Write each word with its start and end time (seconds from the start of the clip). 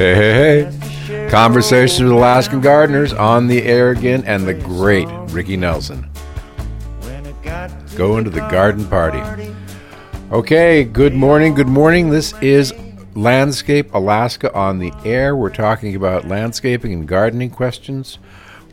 Hey, 0.00 0.14
hey, 0.14 0.64
hey. 1.08 1.28
Conversations 1.30 2.00
with 2.00 2.12
Alaskan 2.12 2.62
gardeners 2.62 3.12
on 3.12 3.48
the 3.48 3.62
air 3.64 3.90
again, 3.90 4.24
and 4.24 4.48
the 4.48 4.54
great 4.54 5.06
Ricky 5.30 5.58
Nelson. 5.58 6.08
Go 7.96 8.16
into 8.16 8.30
the 8.30 8.40
garden 8.50 8.86
party. 8.86 9.20
Okay, 10.32 10.84
good 10.84 11.12
morning, 11.12 11.52
good 11.52 11.68
morning. 11.68 12.08
This 12.08 12.32
is 12.40 12.72
Landscape 13.14 13.92
Alaska 13.92 14.50
on 14.54 14.78
the 14.78 14.90
air. 15.04 15.36
We're 15.36 15.50
talking 15.50 15.94
about 15.94 16.26
landscaping 16.26 16.94
and 16.94 17.06
gardening 17.06 17.50
questions. 17.50 18.18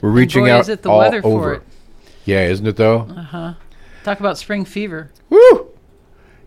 We're 0.02 0.12
reaching 0.12 0.46
boy, 0.46 0.52
out 0.54 0.62
is 0.62 0.70
it 0.70 0.82
the 0.82 0.90
all 0.90 1.00
weather 1.00 1.22
for 1.22 1.28
over. 1.28 1.54
it. 1.56 1.64
Yeah, 2.24 2.46
isn't 2.46 2.66
it 2.66 2.78
though? 2.78 3.02
Uh 3.02 3.22
huh. 3.24 3.54
Talk 4.06 4.22
about 4.22 4.38
spring 4.38 4.64
fever. 4.64 5.12
Woo! 5.30 5.74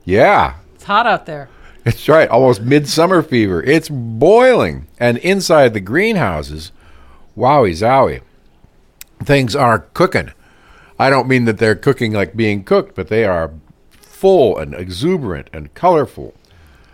Yeah, 0.06 0.54
It's 0.74 0.84
hot 0.84 1.06
out 1.06 1.26
there. 1.26 1.50
That's 1.84 2.08
right, 2.08 2.28
almost 2.28 2.60
midsummer 2.60 3.22
fever. 3.22 3.62
It's 3.62 3.88
boiling. 3.88 4.86
And 4.98 5.18
inside 5.18 5.72
the 5.74 5.80
greenhouses, 5.80 6.72
wowie 7.36 7.72
zowie, 7.72 8.20
things 9.24 9.56
are 9.56 9.80
cooking. 9.94 10.32
I 10.98 11.08
don't 11.08 11.28
mean 11.28 11.46
that 11.46 11.58
they're 11.58 11.74
cooking 11.74 12.12
like 12.12 12.36
being 12.36 12.64
cooked, 12.64 12.94
but 12.94 13.08
they 13.08 13.24
are 13.24 13.52
full 13.92 14.58
and 14.58 14.74
exuberant 14.74 15.48
and 15.52 15.72
colorful. 15.72 16.34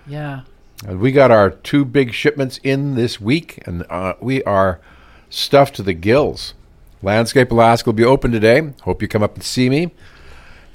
Yeah. 0.07 0.43
And 0.87 1.01
we 1.01 1.11
got 1.11 1.33
our 1.33 1.51
two 1.51 1.85
big 1.85 2.13
shipments 2.13 2.61
in 2.63 2.95
this 2.95 3.21
week, 3.21 3.67
and 3.67 3.85
uh, 3.91 4.15
we 4.21 4.45
are 4.45 4.81
stuffed 5.29 5.75
to 5.77 5.83
the 5.83 5.95
gills. 5.95 6.55
Landscape 7.03 7.51
Alaska 7.51 7.89
will 7.89 7.95
be 7.95 8.05
open 8.05 8.31
today. 8.31 8.73
Hope 8.83 9.03
you 9.03 9.09
come 9.09 9.23
up 9.23 9.35
and 9.35 9.43
see 9.43 9.69
me. 9.69 9.91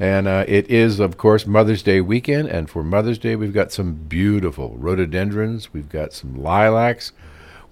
And 0.01 0.27
uh, 0.27 0.45
it 0.47 0.67
is, 0.67 0.99
of 0.99 1.15
course, 1.19 1.45
Mother's 1.45 1.83
Day 1.83 2.01
weekend. 2.01 2.49
And 2.49 2.67
for 2.67 2.83
Mother's 2.83 3.19
Day, 3.19 3.35
we've 3.35 3.53
got 3.53 3.71
some 3.71 3.93
beautiful 3.93 4.75
rhododendrons. 4.75 5.71
We've 5.73 5.89
got 5.89 6.11
some 6.11 6.41
lilacs. 6.41 7.11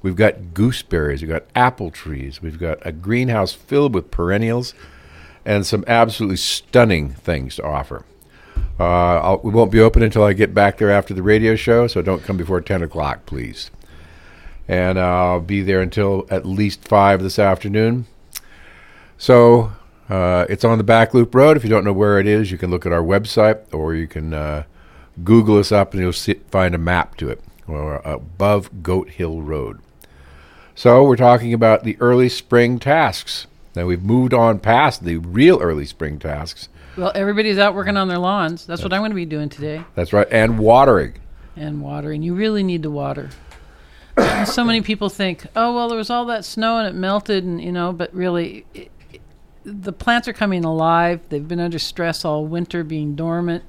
We've 0.03 0.15
got 0.15 0.53
gooseberries. 0.53 1.23
We've 1.23 1.31
got 1.31 1.45
apple 1.55 1.89
trees. 1.89 2.39
We've 2.39 2.59
got 2.59 2.77
a 2.85 2.91
greenhouse 2.91 3.53
filled 3.53 3.95
with 3.95 4.11
perennials 4.11 4.75
and 5.43 5.65
some 5.65 5.83
absolutely 5.87 6.37
stunning 6.37 7.09
things 7.13 7.55
to 7.55 7.63
offer. 7.63 8.05
Uh, 8.79 9.37
we 9.41 9.49
won't 9.49 9.71
be 9.71 9.79
open 9.79 10.03
until 10.03 10.23
I 10.23 10.33
get 10.33 10.53
back 10.53 10.77
there 10.77 10.91
after 10.91 11.15
the 11.15 11.23
radio 11.23 11.55
show, 11.55 11.87
so 11.87 12.03
don't 12.03 12.23
come 12.23 12.37
before 12.37 12.61
10 12.61 12.83
o'clock, 12.83 13.25
please. 13.25 13.71
And 14.67 14.99
I'll 14.99 15.39
be 15.39 15.63
there 15.63 15.81
until 15.81 16.27
at 16.29 16.45
least 16.45 16.87
5 16.87 17.23
this 17.23 17.39
afternoon. 17.39 18.05
So 19.17 19.71
uh, 20.09 20.45
it's 20.49 20.65
on 20.65 20.77
the 20.77 20.83
Back 20.83 21.13
Loop 21.13 21.33
Road. 21.35 21.55
If 21.55 21.63
you 21.63 21.69
don't 21.69 21.83
know 21.83 21.93
where 21.93 22.19
it 22.19 22.27
is, 22.27 22.51
you 22.51 22.57
can 22.57 22.71
look 22.71 22.85
at 22.85 22.91
our 22.91 23.03
website 23.03 23.59
or 23.71 23.93
you 23.93 24.07
can 24.07 24.33
uh, 24.33 24.63
Google 25.23 25.57
us 25.57 25.71
up 25.71 25.93
and 25.93 26.01
you'll 26.01 26.13
see, 26.13 26.35
find 26.49 26.73
a 26.73 26.79
map 26.79 27.15
to 27.17 27.29
it, 27.29 27.41
or 27.67 27.97
above 27.97 28.81
Goat 28.81 29.11
Hill 29.11 29.41
Road. 29.41 29.79
So 30.73 31.03
we're 31.03 31.15
talking 31.15 31.53
about 31.53 31.83
the 31.83 31.97
early 31.99 32.29
spring 32.29 32.79
tasks. 32.79 33.45
Now 33.75 33.85
we've 33.85 34.03
moved 34.03 34.33
on 34.33 34.59
past 34.59 35.03
the 35.03 35.17
real 35.17 35.59
early 35.61 35.85
spring 35.85 36.17
tasks. 36.17 36.69
Well, 36.97 37.11
everybody's 37.13 37.57
out 37.57 37.75
working 37.75 37.97
on 37.97 38.07
their 38.07 38.17
lawns. 38.17 38.65
That's 38.65 38.83
what 38.83 38.91
I'm 38.91 39.01
going 39.01 39.11
to 39.11 39.15
be 39.15 39.25
doing 39.25 39.49
today. 39.49 39.83
That's 39.95 40.11
right, 40.11 40.27
and 40.31 40.57
watering. 40.57 41.15
And 41.55 41.81
watering. 41.81 42.23
You 42.23 42.33
really 42.33 42.63
need 42.63 42.83
to 42.83 42.89
water. 42.89 43.29
so 44.45 44.63
many 44.63 44.81
people 44.81 45.09
think, 45.09 45.45
oh, 45.55 45.73
well, 45.75 45.87
there 45.87 45.97
was 45.97 46.09
all 46.09 46.25
that 46.25 46.45
snow 46.45 46.79
and 46.79 46.87
it 46.87 46.97
melted, 46.97 47.43
and, 47.43 47.61
you 47.61 47.71
know, 47.71 47.93
but 47.93 48.13
really, 48.13 48.65
it, 48.73 48.91
the 49.69 49.93
plants 49.93 50.27
are 50.27 50.33
coming 50.33 50.65
alive. 50.65 51.21
They've 51.29 51.47
been 51.47 51.59
under 51.59 51.79
stress 51.79 52.25
all 52.25 52.45
winter, 52.45 52.83
being 52.83 53.15
dormant, 53.15 53.63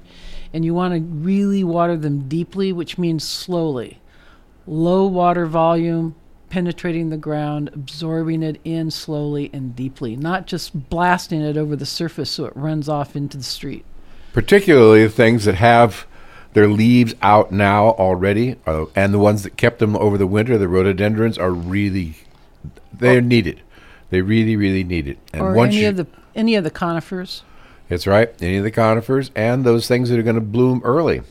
and 0.53 0.65
you 0.65 0.73
want 0.73 0.93
to 0.93 1.01
really 1.01 1.63
water 1.63 1.97
them 1.97 2.27
deeply, 2.27 2.73
which 2.73 2.97
means 2.97 3.27
slowly. 3.27 4.01
Low 4.67 5.05
water 5.07 5.45
volume, 5.45 6.15
penetrating 6.49 7.09
the 7.09 7.17
ground, 7.17 7.69
absorbing 7.73 8.43
it 8.43 8.59
in 8.63 8.91
slowly 8.91 9.49
and 9.53 9.75
deeply, 9.75 10.15
not 10.15 10.47
just 10.47 10.89
blasting 10.89 11.41
it 11.41 11.57
over 11.57 11.75
the 11.75 11.85
surface 11.85 12.29
so 12.29 12.45
it 12.45 12.55
runs 12.55 12.89
off 12.89 13.15
into 13.15 13.37
the 13.37 13.43
street. 13.43 13.85
Particularly 14.33 15.03
the 15.03 15.09
things 15.09 15.45
that 15.45 15.55
have 15.55 16.05
their 16.53 16.67
leaves 16.67 17.15
out 17.21 17.51
now 17.51 17.91
already, 17.91 18.57
uh, 18.65 18.85
and 18.95 19.13
the 19.13 19.19
ones 19.19 19.43
that 19.43 19.57
kept 19.57 19.79
them 19.79 19.95
over 19.95 20.17
the 20.17 20.27
winter, 20.27 20.57
the 20.57 20.67
rhododendrons, 20.67 21.37
are 21.37 21.51
really 21.51 22.15
they're 22.93 23.21
needed. 23.21 23.61
They 24.11 24.21
really, 24.21 24.55
really 24.55 24.83
need 24.83 25.07
it. 25.07 25.17
And 25.33 25.41
or 25.41 25.53
once 25.53 25.73
any 25.73 25.83
you, 25.83 25.89
of 25.89 25.97
the 25.97 26.07
any 26.35 26.55
of 26.55 26.63
the 26.63 26.69
conifers, 26.69 27.43
that's 27.89 28.05
right, 28.05 28.29
any 28.41 28.57
of 28.57 28.63
the 28.63 28.71
conifers 28.71 29.31
and 29.35 29.63
those 29.65 29.87
things 29.87 30.09
that 30.09 30.19
are 30.19 30.23
going 30.23 30.35
to 30.35 30.41
bloom 30.41 30.81
early, 30.83 31.23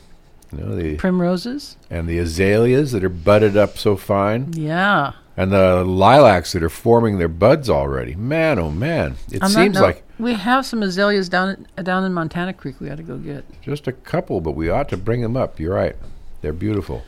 you 0.51 0.57
know, 0.59 0.75
the 0.75 0.97
primroses. 0.97 1.77
and 1.89 2.07
the 2.07 2.17
azaleas 2.17 2.91
that 2.91 3.03
are 3.03 3.09
budded 3.09 3.55
up 3.55 3.77
so 3.77 3.95
fine, 3.95 4.51
Yeah. 4.53 5.13
and 5.37 5.51
the 5.51 5.83
lilacs 5.85 6.51
that 6.51 6.61
are 6.63 6.69
forming 6.69 7.17
their 7.17 7.27
buds 7.29 7.69
already. 7.69 8.15
Man, 8.15 8.59
oh 8.59 8.69
man, 8.69 9.15
it 9.31 9.39
that 9.41 9.49
seems 9.51 9.75
note, 9.75 9.81
like 9.81 10.03
we 10.19 10.33
have 10.33 10.65
some 10.65 10.83
azaleas 10.83 11.29
down 11.29 11.65
down 11.81 12.03
in 12.03 12.13
Montana 12.13 12.53
Creek. 12.53 12.79
We 12.81 12.89
ought 12.91 12.97
to 12.97 13.03
go 13.03 13.17
get. 13.17 13.43
Just 13.61 13.87
a 13.87 13.91
couple, 13.91 14.41
but 14.41 14.51
we 14.51 14.69
ought 14.69 14.89
to 14.89 14.97
bring 14.97 15.21
them 15.21 15.37
up. 15.37 15.59
You're 15.59 15.73
right. 15.75 15.95
They're 16.41 16.53
beautiful. 16.53 17.03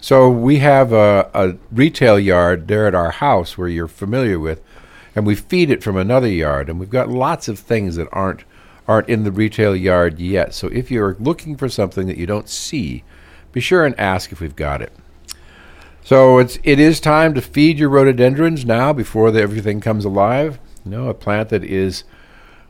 So 0.00 0.30
we 0.30 0.58
have 0.58 0.92
a, 0.92 1.28
a 1.34 1.54
retail 1.72 2.18
yard 2.20 2.68
there 2.68 2.86
at 2.86 2.94
our 2.94 3.10
house 3.10 3.58
where 3.58 3.66
you're 3.68 3.88
familiar 3.88 4.38
with, 4.38 4.62
and 5.18 5.26
we 5.26 5.34
feed 5.34 5.68
it 5.68 5.82
from 5.82 5.96
another 5.96 6.28
yard, 6.28 6.68
and 6.68 6.78
we've 6.78 6.88
got 6.88 7.08
lots 7.08 7.48
of 7.48 7.58
things 7.58 7.96
that 7.96 8.06
aren't 8.12 8.44
aren't 8.86 9.08
in 9.08 9.24
the 9.24 9.32
retail 9.32 9.74
yard 9.74 10.20
yet. 10.20 10.54
So 10.54 10.68
if 10.68 10.92
you're 10.92 11.16
looking 11.18 11.56
for 11.56 11.68
something 11.68 12.06
that 12.06 12.16
you 12.16 12.24
don't 12.24 12.48
see, 12.48 13.02
be 13.50 13.60
sure 13.60 13.84
and 13.84 13.98
ask 13.98 14.30
if 14.30 14.40
we've 14.40 14.54
got 14.54 14.80
it. 14.80 14.92
So 16.04 16.38
it's 16.38 16.60
it 16.62 16.78
is 16.78 17.00
time 17.00 17.34
to 17.34 17.42
feed 17.42 17.80
your 17.80 17.88
rhododendrons 17.88 18.64
now 18.64 18.92
before 18.92 19.32
the, 19.32 19.42
everything 19.42 19.80
comes 19.80 20.04
alive. 20.04 20.60
You 20.84 20.92
know, 20.92 21.08
a 21.08 21.14
plant 21.14 21.48
that 21.48 21.64
is 21.64 22.04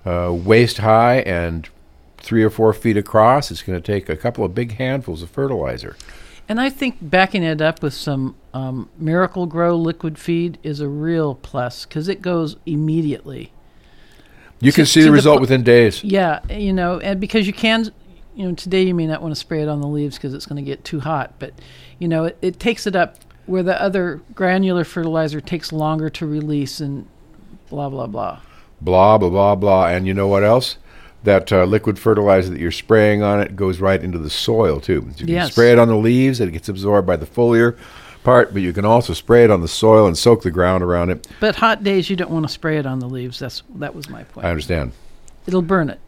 uh, 0.06 0.32
waist 0.32 0.78
high 0.78 1.18
and 1.18 1.68
three 2.16 2.42
or 2.42 2.50
four 2.50 2.72
feet 2.72 2.96
across. 2.96 3.50
It's 3.50 3.62
going 3.62 3.80
to 3.80 3.92
take 3.92 4.08
a 4.08 4.16
couple 4.16 4.42
of 4.42 4.54
big 4.54 4.78
handfuls 4.78 5.22
of 5.22 5.28
fertilizer. 5.28 5.96
And 6.48 6.60
I 6.60 6.70
think 6.70 6.96
backing 7.02 7.42
it 7.42 7.60
up 7.60 7.82
with 7.82 7.92
some 7.92 8.34
um, 8.54 8.88
Miracle-Gro 8.96 9.76
liquid 9.76 10.18
feed 10.18 10.58
is 10.62 10.80
a 10.80 10.88
real 10.88 11.34
plus 11.34 11.84
because 11.84 12.08
it 12.08 12.22
goes 12.22 12.56
immediately. 12.64 13.52
You 14.60 14.72
can 14.72 14.86
see 14.86 15.00
the 15.00 15.06
the 15.06 15.12
result 15.12 15.36
po- 15.36 15.40
within 15.42 15.62
days. 15.62 16.02
Yeah, 16.02 16.40
you 16.50 16.72
know, 16.72 16.98
and 17.00 17.20
because 17.20 17.46
you 17.46 17.52
can, 17.52 17.92
you 18.34 18.48
know, 18.48 18.54
today 18.54 18.82
you 18.82 18.94
may 18.94 19.06
not 19.06 19.20
want 19.20 19.32
to 19.32 19.38
spray 19.38 19.60
it 19.62 19.68
on 19.68 19.80
the 19.80 19.86
leaves 19.86 20.16
because 20.16 20.32
it's 20.32 20.46
going 20.46 20.56
to 20.56 20.66
get 20.66 20.84
too 20.84 21.00
hot, 21.00 21.34
but 21.38 21.52
you 21.98 22.08
know, 22.08 22.24
it, 22.24 22.38
it 22.40 22.58
takes 22.58 22.86
it 22.86 22.96
up 22.96 23.16
where 23.46 23.62
the 23.62 23.80
other 23.80 24.20
granular 24.34 24.84
fertilizer 24.84 25.40
takes 25.40 25.72
longer 25.72 26.10
to 26.10 26.26
release 26.26 26.80
and 26.80 27.06
blah 27.68 27.88
blah 27.88 28.06
blah. 28.06 28.40
Blah 28.80 29.18
blah 29.18 29.30
blah 29.30 29.54
blah. 29.54 29.86
And 29.88 30.06
you 30.06 30.14
know 30.14 30.28
what 30.28 30.44
else? 30.44 30.78
That 31.24 31.52
uh, 31.52 31.64
liquid 31.64 31.98
fertilizer 31.98 32.50
that 32.50 32.60
you're 32.60 32.70
spraying 32.70 33.22
on 33.22 33.40
it 33.40 33.56
goes 33.56 33.80
right 33.80 34.02
into 34.02 34.18
the 34.18 34.30
soil 34.30 34.80
too. 34.80 35.06
You 35.10 35.14
can 35.16 35.28
Yes. 35.28 35.52
spray 35.52 35.72
it 35.72 35.78
on 35.78 35.88
the 35.88 35.96
leaves; 35.96 36.40
it 36.40 36.52
gets 36.52 36.68
absorbed 36.68 37.06
by 37.06 37.16
the 37.16 37.26
foliar 37.26 37.76
part. 38.22 38.52
But 38.52 38.62
you 38.62 38.72
can 38.72 38.84
also 38.84 39.12
spray 39.14 39.42
it 39.44 39.50
on 39.50 39.60
the 39.60 39.68
soil 39.68 40.06
and 40.06 40.16
soak 40.16 40.42
the 40.42 40.50
ground 40.52 40.84
around 40.84 41.10
it. 41.10 41.26
But 41.40 41.56
hot 41.56 41.82
days 41.82 42.08
you 42.08 42.14
don't 42.16 42.30
want 42.30 42.46
to 42.46 42.52
spray 42.52 42.78
it 42.78 42.86
on 42.86 43.00
the 43.00 43.08
leaves. 43.08 43.40
That's 43.40 43.62
that 43.76 43.94
was 43.94 44.08
my 44.08 44.22
point. 44.24 44.46
I 44.46 44.50
understand. 44.50 44.92
It'll 45.46 45.60
burn 45.62 45.90
it. 45.90 45.98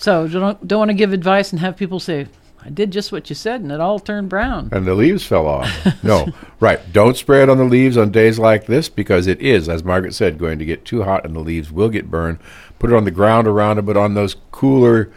So 0.00 0.26
don't 0.28 0.66
don't 0.66 0.78
want 0.78 0.90
to 0.90 0.94
give 0.94 1.12
advice 1.12 1.52
and 1.52 1.60
have 1.60 1.76
people 1.76 2.00
say, 2.00 2.26
"I 2.64 2.70
did 2.70 2.90
just 2.90 3.12
what 3.12 3.28
you 3.30 3.34
said 3.34 3.60
and 3.60 3.70
it 3.72 3.80
all 3.80 3.98
turned 3.98 4.28
brown." 4.28 4.68
And 4.72 4.86
the 4.86 4.94
leaves 4.94 5.24
fell 5.24 5.46
off. 5.46 5.70
no, 6.02 6.28
right. 6.60 6.80
Don't 6.92 7.16
spray 7.16 7.42
it 7.42 7.48
on 7.48 7.58
the 7.58 7.64
leaves 7.64 7.96
on 7.96 8.10
days 8.10 8.38
like 8.38 8.66
this 8.66 8.88
because 8.88 9.26
it 9.26 9.40
is, 9.40 9.68
as 9.68 9.82
Margaret 9.84 10.14
said, 10.14 10.38
going 10.38 10.58
to 10.58 10.64
get 10.64 10.84
too 10.84 11.02
hot 11.04 11.24
and 11.24 11.34
the 11.34 11.40
leaves 11.40 11.70
will 11.72 11.88
get 11.88 12.10
burned. 12.10 12.38
Put 12.78 12.90
it 12.90 12.96
on 12.96 13.04
the 13.04 13.10
ground 13.10 13.46
around 13.46 13.78
it, 13.78 13.82
but 13.82 13.96
on 13.96 14.14
those 14.14 14.36
cooler, 14.50 15.10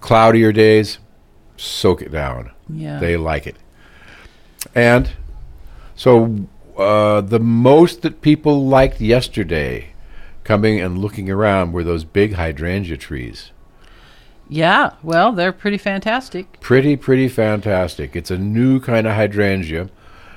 cloudier 0.00 0.52
days, 0.52 0.98
soak 1.56 2.02
it 2.02 2.12
down. 2.12 2.50
Yeah. 2.68 2.98
They 2.98 3.16
like 3.16 3.46
it. 3.46 3.56
And 4.74 5.10
so 5.96 6.46
uh, 6.76 7.20
the 7.22 7.40
most 7.40 8.02
that 8.02 8.20
people 8.20 8.66
liked 8.66 9.00
yesterday 9.00 9.94
coming 10.44 10.80
and 10.80 10.98
looking 10.98 11.28
around 11.30 11.72
were 11.72 11.84
those 11.84 12.04
big 12.04 12.34
hydrangea 12.34 12.96
trees. 12.96 13.50
Yeah, 14.48 14.92
well, 15.02 15.32
they're 15.32 15.52
pretty 15.52 15.76
fantastic. 15.76 16.58
pretty 16.60 16.96
pretty 16.96 17.28
fantastic 17.28 18.16
it's 18.16 18.30
a 18.30 18.38
new 18.38 18.80
kind 18.80 19.06
of 19.06 19.14
hydrangea 19.14 19.90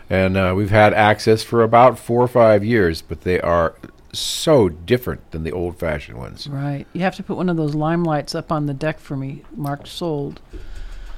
and 0.10 0.36
uh, 0.36 0.54
we've 0.56 0.70
had 0.70 0.94
access 0.94 1.44
for 1.44 1.64
about 1.64 1.98
four 1.98 2.22
or 2.22 2.28
five 2.28 2.64
years 2.66 3.02
but 3.02 3.22
they 3.22 3.40
are 3.40 3.76
so 4.14 4.68
different 4.70 5.32
than 5.32 5.44
the 5.44 5.52
old 5.52 5.78
fashioned 5.80 6.18
ones 6.18 6.48
Right. 6.48 6.86
You 6.94 7.02
have 7.02 7.16
to 7.16 7.24
put 7.24 7.38
one 7.38 7.50
of 7.50 7.58
those 7.58 7.76
limelights 7.76 8.36
up 8.36 8.52
on 8.52 8.66
the 8.66 8.74
deck 8.74 9.00
for 9.00 9.16
me, 9.16 9.44
marked 9.56 9.88
sold, 9.88 10.42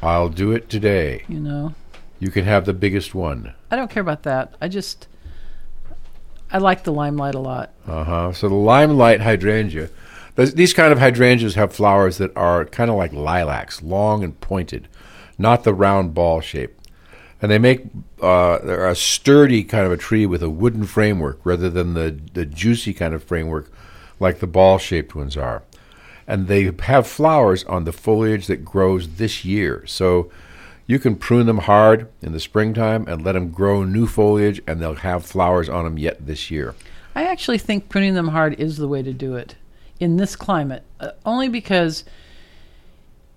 i'll 0.02 0.30
do 0.30 0.52
it 0.52 0.70
today 0.70 1.24
you 1.28 1.40
know. 1.40 1.74
you 2.20 2.30
can 2.30 2.44
have 2.46 2.66
the 2.66 2.74
biggest 2.74 3.16
one 3.16 3.54
I 3.72 3.76
don't 3.76 3.90
care 3.90 4.02
about 4.02 4.24
that. 4.24 4.54
I 4.62 4.68
just 4.68 5.08
I 6.52 6.58
like 6.60 6.84
the 6.84 6.92
limelight 6.94 7.36
a 7.36 7.40
lot. 7.40 7.74
uh-huh 7.88 8.34
so 8.34 8.48
the 8.50 8.56
limelight 8.56 9.22
hydrangea 9.22 9.90
these 10.36 10.74
kind 10.74 10.92
of 10.92 11.00
hydrangeas 11.00 11.56
have 11.56 11.74
flowers 11.74 12.18
that 12.18 12.36
are 12.36 12.66
kind 12.66 12.90
of 12.92 12.98
like 12.98 13.14
lilacs 13.14 13.82
long 13.82 14.24
and 14.24 14.40
pointed 14.42 14.88
not 15.38 15.64
the 15.64 15.74
round 15.74 16.14
ball 16.14 16.42
shape 16.42 16.76
and 17.44 17.52
they 17.52 17.60
make 17.60 17.86
uh, 18.22 18.58
they're 18.60 18.88
a 18.88 18.96
sturdy 18.96 19.66
kind 19.66 19.86
of 19.86 19.92
a 19.92 19.98
tree 19.98 20.26
with 20.26 20.42
a 20.42 20.50
wooden 20.50 20.86
framework 20.86 21.40
rather 21.44 21.70
than 21.70 21.94
the 21.94 22.18
the 22.34 22.46
juicy 22.46 22.94
kind 22.94 23.14
of 23.14 23.22
framework 23.22 23.70
like 24.18 24.40
the 24.40 24.48
ball 24.48 24.78
shaped 24.78 25.14
ones 25.14 25.36
are. 25.36 25.62
And 26.26 26.48
they 26.48 26.72
have 26.84 27.06
flowers 27.06 27.66
on 27.66 27.84
the 27.84 27.92
foliage 27.92 28.48
that 28.48 28.64
grows 28.64 29.16
this 29.16 29.44
year. 29.44 29.84
So 29.86 30.32
you 30.88 30.98
can 31.00 31.18
prune 31.18 31.46
them 31.46 31.58
hard 31.58 32.08
in 32.22 32.32
the 32.32 32.40
springtime 32.40 33.06
and 33.10 33.26
let 33.26 33.34
them 33.34 33.52
grow 33.52 33.84
new 33.84 34.08
foliage, 34.08 34.62
and 34.66 34.82
they'll 34.82 34.96
have 34.96 35.26
flowers 35.26 35.68
on 35.68 35.84
them 35.84 35.98
yet 35.98 36.26
this 36.26 36.50
year. 36.50 36.76
I 37.14 37.24
actually 37.26 37.58
think 37.58 37.90
pruning 37.90 38.14
them 38.14 38.30
hard 38.30 38.54
is 38.58 38.78
the 38.78 38.88
way 38.88 39.04
to 39.04 39.12
do 39.12 39.36
it 39.36 39.56
in 40.00 40.16
this 40.16 40.38
climate, 40.38 40.84
uh, 41.02 41.12
only 41.26 41.50
because 41.50 42.06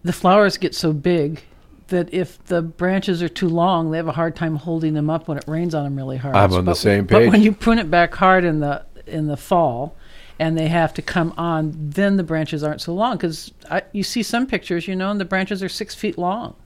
the 0.05 0.12
flowers 0.12 0.56
get 0.58 0.76
so 0.76 0.93
big 0.93 1.43
that 1.88 2.12
if 2.12 2.42
the 2.46 2.62
branches 2.62 3.22
are 3.22 3.28
too 3.28 3.48
long, 3.48 3.90
they 3.90 3.96
have 3.96 4.08
a 4.08 4.12
hard 4.12 4.34
time 4.36 4.56
holding 4.56 4.94
them 4.94 5.08
up 5.08 5.28
when 5.28 5.38
it 5.38 5.44
rains 5.46 5.74
on 5.74 5.84
them 5.84 5.96
really 5.96 6.16
hard. 6.16 6.34
I'm 6.34 6.52
on 6.52 6.64
the 6.64 6.72
but, 6.72 6.76
same 6.76 7.06
But 7.06 7.28
when 7.28 7.42
you 7.42 7.52
prune 7.52 7.78
it 7.78 7.90
back 7.90 8.14
hard 8.14 8.44
in 8.44 8.60
the 8.60 8.84
in 9.06 9.28
the 9.28 9.36
fall, 9.36 9.96
and 10.38 10.58
they 10.58 10.68
have 10.68 10.92
to 10.94 11.02
come 11.02 11.32
on, 11.36 11.72
then 11.76 12.16
the 12.16 12.22
branches 12.22 12.62
aren't 12.62 12.80
so 12.80 12.92
long 12.92 13.16
because 13.16 13.52
you 13.92 14.02
see 14.02 14.22
some 14.22 14.46
pictures, 14.46 14.86
you 14.88 14.96
know, 14.96 15.10
and 15.10 15.20
the 15.20 15.24
branches 15.24 15.62
are 15.62 15.68
six 15.68 15.94
feet 15.94 16.18
long. 16.18 16.56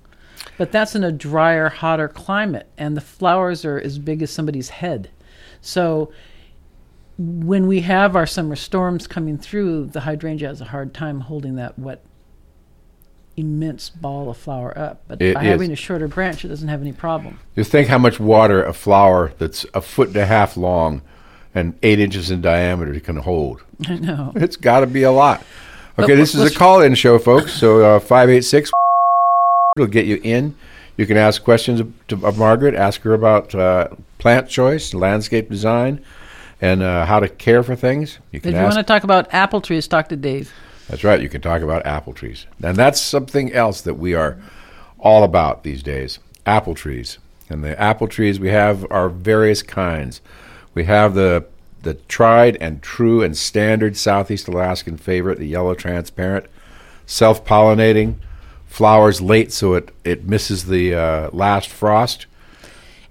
But 0.56 0.72
that's 0.72 0.94
in 0.94 1.04
a 1.04 1.12
drier, 1.12 1.68
hotter 1.68 2.08
climate, 2.08 2.68
and 2.78 2.96
the 2.96 3.02
flowers 3.02 3.64
are 3.64 3.78
as 3.78 3.98
big 3.98 4.22
as 4.22 4.30
somebody's 4.30 4.70
head. 4.70 5.10
So 5.60 6.12
when 7.18 7.66
we 7.66 7.80
have 7.82 8.16
our 8.16 8.26
summer 8.26 8.56
storms 8.56 9.06
coming 9.06 9.36
through, 9.36 9.86
the 9.86 10.00
hydrangea 10.00 10.48
has 10.48 10.62
a 10.62 10.66
hard 10.66 10.94
time 10.94 11.20
holding 11.20 11.56
that 11.56 11.78
wet, 11.78 12.02
immense 13.40 13.88
ball 13.90 14.30
of 14.30 14.36
flower 14.36 14.76
up. 14.78 15.00
But 15.08 15.20
It 15.22 15.34
by 15.34 15.42
is. 15.42 15.48
having 15.48 15.72
a 15.72 15.76
shorter 15.76 16.08
branch, 16.08 16.44
it 16.44 16.48
doesn't 16.48 16.68
have 16.68 16.80
any 16.80 16.92
problem. 16.92 17.38
Just 17.56 17.70
think 17.72 17.88
how 17.88 17.98
much 17.98 18.20
water 18.20 18.62
a 18.62 18.72
flower 18.72 19.32
that's 19.38 19.66
a 19.74 19.80
foot 19.80 20.08
and 20.08 20.16
a 20.16 20.26
half 20.26 20.56
long 20.56 21.02
and 21.54 21.74
eight 21.82 21.98
inches 21.98 22.30
in 22.30 22.40
diameter 22.40 22.98
can 23.00 23.16
hold. 23.16 23.62
I 23.88 23.96
know. 23.96 24.32
It's 24.36 24.56
got 24.56 24.80
to 24.80 24.86
be 24.86 25.02
a 25.02 25.10
lot. 25.12 25.42
But 25.96 26.04
Okay, 26.04 26.14
this 26.14 26.34
is 26.34 26.50
a 26.50 26.56
call-in 26.56 26.94
show, 26.94 27.18
folks. 27.18 27.52
So 27.52 27.96
uh, 27.96 27.98
five 28.00 28.30
eight 28.30 28.42
six 28.44 28.70
will 29.76 29.86
get 29.86 30.06
you 30.06 30.20
in. 30.22 30.54
You 30.96 31.06
can 31.06 31.16
ask 31.16 31.42
questions 31.42 31.80
of, 31.80 31.92
to, 32.08 32.26
of 32.26 32.38
Margaret. 32.38 32.74
Ask 32.74 33.00
her 33.02 33.14
about 33.14 33.54
uh, 33.54 33.88
plant 34.18 34.48
choice, 34.48 34.92
landscape 34.94 35.48
design, 35.48 36.04
and 36.60 36.82
uh, 36.82 37.06
how 37.06 37.20
to 37.20 37.28
care 37.28 37.62
for 37.62 37.74
things. 37.74 38.18
You 38.32 38.40
can 38.40 38.50
If 38.50 38.54
you 38.54 38.60
ask. 38.60 38.76
want 38.76 38.86
to 38.86 38.92
talk 38.92 39.02
about 39.04 39.32
apple 39.32 39.60
trees, 39.60 39.88
talk 39.88 40.08
to 40.10 40.16
Dave. 40.16 40.52
That's 40.90 41.04
right. 41.04 41.20
You 41.20 41.28
can 41.28 41.40
talk 41.40 41.62
about 41.62 41.86
apple 41.86 42.12
trees, 42.12 42.46
and 42.62 42.76
that's 42.76 43.00
something 43.00 43.52
else 43.52 43.80
that 43.82 43.94
we 43.94 44.14
are 44.14 44.38
all 44.98 45.22
about 45.22 45.62
these 45.62 45.82
days. 45.82 46.18
Apple 46.44 46.74
trees, 46.74 47.18
and 47.48 47.62
the 47.62 47.80
apple 47.80 48.08
trees 48.08 48.40
we 48.40 48.48
have 48.48 48.84
are 48.90 49.08
various 49.08 49.62
kinds. 49.62 50.20
We 50.74 50.84
have 50.84 51.14
the 51.14 51.46
the 51.82 51.94
tried 51.94 52.56
and 52.60 52.82
true 52.82 53.22
and 53.22 53.36
standard 53.36 53.96
Southeast 53.96 54.48
Alaskan 54.48 54.96
favorite, 54.96 55.38
the 55.38 55.46
yellow 55.46 55.74
transparent, 55.74 56.46
self 57.06 57.44
pollinating, 57.44 58.16
flowers 58.66 59.20
late 59.20 59.52
so 59.52 59.74
it 59.74 59.90
it 60.04 60.24
misses 60.24 60.64
the 60.66 60.94
uh, 60.94 61.30
last 61.32 61.68
frost. 61.68 62.26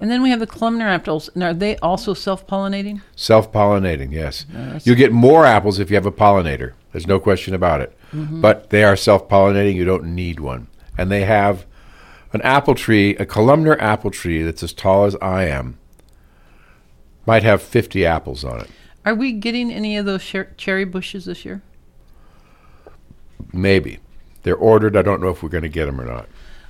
And 0.02 0.10
then 0.10 0.22
we 0.22 0.30
have 0.30 0.40
the 0.40 0.48
columnar 0.48 0.88
apples. 0.88 1.30
And 1.34 1.44
are 1.44 1.54
they 1.54 1.76
also 1.78 2.14
self 2.14 2.48
pollinating? 2.48 3.02
Self 3.16 3.52
pollinating, 3.52 4.12
yes. 4.12 4.46
that's- 4.52 4.88
you 4.88 4.96
get 4.96 5.12
more 5.12 5.46
apples 5.46 5.80
if 5.80 5.90
you 5.90 5.96
have 5.96 6.06
a 6.06 6.12
pollinator. 6.12 6.74
There's 6.92 7.08
no 7.08 7.20
question 7.20 7.54
about 7.54 7.82
it. 7.82 7.96
But 8.12 8.72
they 8.72 8.84
are 8.84 8.96
self 8.96 9.30
pollinating. 9.30 9.76
You 9.76 9.86
don't 9.86 10.16
need 10.16 10.40
one. 10.40 10.68
And 10.98 11.12
they 11.12 11.26
have 11.26 11.66
an 12.34 12.42
apple 12.42 12.76
tree, 12.76 13.16
a 13.18 13.26
columnar 13.26 13.80
apple 13.80 14.12
tree 14.12 14.44
that's 14.44 14.64
as 14.64 14.74
tall 14.74 15.06
as 15.06 15.16
I 15.22 15.46
am, 15.46 15.78
might 17.26 17.44
have 17.44 17.62
50 17.62 18.06
apples 18.06 18.44
on 18.44 18.62
it. 18.62 18.70
Are 19.06 19.16
we 19.16 19.32
getting 19.32 19.72
any 19.72 19.98
of 19.98 20.06
those 20.06 20.22
cher- 20.22 20.54
cherry 20.58 20.86
bushes 20.86 21.26
this 21.26 21.46
year? 21.46 21.62
Maybe. 23.54 24.00
They're 24.44 24.56
ordered. 24.56 24.96
I 24.96 25.02
don't 25.02 25.22
know 25.22 25.30
if 25.30 25.44
we're 25.44 25.50
going 25.50 25.64
to 25.64 25.70
get 25.70 25.86
them 25.86 26.00
or 26.02 26.06
not. 26.06 26.28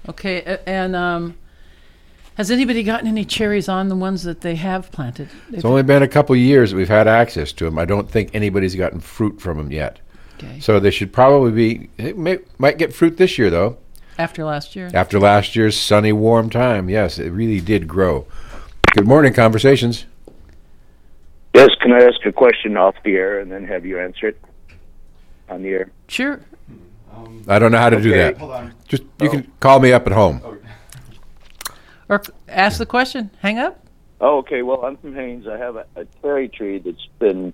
Okay, 0.07 0.57
and 0.65 0.95
um, 0.95 1.37
has 2.35 2.49
anybody 2.49 2.83
gotten 2.83 3.07
any 3.07 3.25
cherries 3.25 3.67
on 3.67 3.89
the 3.89 3.95
ones 3.95 4.23
that 4.23 4.41
they 4.41 4.55
have 4.55 4.91
planted? 4.91 5.29
It's 5.51 5.65
only 5.65 5.83
been 5.83 6.03
a 6.03 6.07
couple 6.07 6.35
years 6.35 6.71
that 6.71 6.77
we've 6.77 6.87
had 6.87 7.07
access 7.07 7.51
to 7.53 7.65
them. 7.65 7.77
I 7.77 7.85
don't 7.85 8.09
think 8.09 8.33
anybody's 8.33 8.75
gotten 8.75 9.01
fruit 9.01 9.41
from 9.41 9.57
them 9.57 9.71
yet. 9.71 9.99
Okay. 10.41 10.59
So 10.59 10.79
they 10.79 10.91
should 10.91 11.11
probably 11.11 11.51
be, 11.51 11.89
it 11.97 12.17
may, 12.17 12.39
might 12.57 12.77
get 12.77 12.93
fruit 12.93 13.17
this 13.17 13.37
year, 13.37 13.49
though. 13.49 13.77
After 14.17 14.43
last 14.43 14.75
year. 14.75 14.89
After 14.93 15.19
last 15.19 15.55
year's 15.55 15.77
sunny, 15.77 16.11
warm 16.11 16.49
time, 16.49 16.89
yes, 16.89 17.19
it 17.19 17.29
really 17.29 17.59
did 17.61 17.87
grow. 17.87 18.25
Good 18.93 19.07
morning, 19.07 19.33
conversations. 19.33 20.05
Yes, 21.53 21.69
can 21.81 21.91
I 21.91 22.03
ask 22.03 22.25
a 22.25 22.31
question 22.31 22.77
off 22.77 22.95
the 23.03 23.15
air 23.15 23.39
and 23.39 23.51
then 23.51 23.65
have 23.65 23.85
you 23.85 23.99
answer 23.99 24.27
it 24.27 24.41
on 25.49 25.61
the 25.61 25.69
air? 25.69 25.91
Sure. 26.07 26.41
I 27.47 27.59
don't 27.59 27.71
know 27.71 27.79
how 27.79 27.89
to 27.89 28.01
do 28.01 28.11
that. 28.11 28.37
Hold 28.37 28.51
on. 28.51 28.73
Just 28.87 29.03
you 29.21 29.29
can 29.29 29.45
oh. 29.47 29.51
call 29.59 29.79
me 29.79 29.91
up 29.91 30.05
at 30.05 30.13
home. 30.13 30.41
Oh. 30.43 30.57
Or 32.07 32.23
ask 32.47 32.77
the 32.77 32.85
question. 32.85 33.29
Hang 33.39 33.57
up. 33.57 33.85
Oh, 34.21 34.37
okay. 34.39 34.61
Well, 34.61 34.85
I'm 34.85 34.97
from 34.97 35.15
Haines. 35.15 35.47
I 35.47 35.57
have 35.57 35.75
a, 35.75 35.85
a 35.95 36.05
cherry 36.21 36.49
tree 36.49 36.79
that's 36.79 37.07
been 37.19 37.53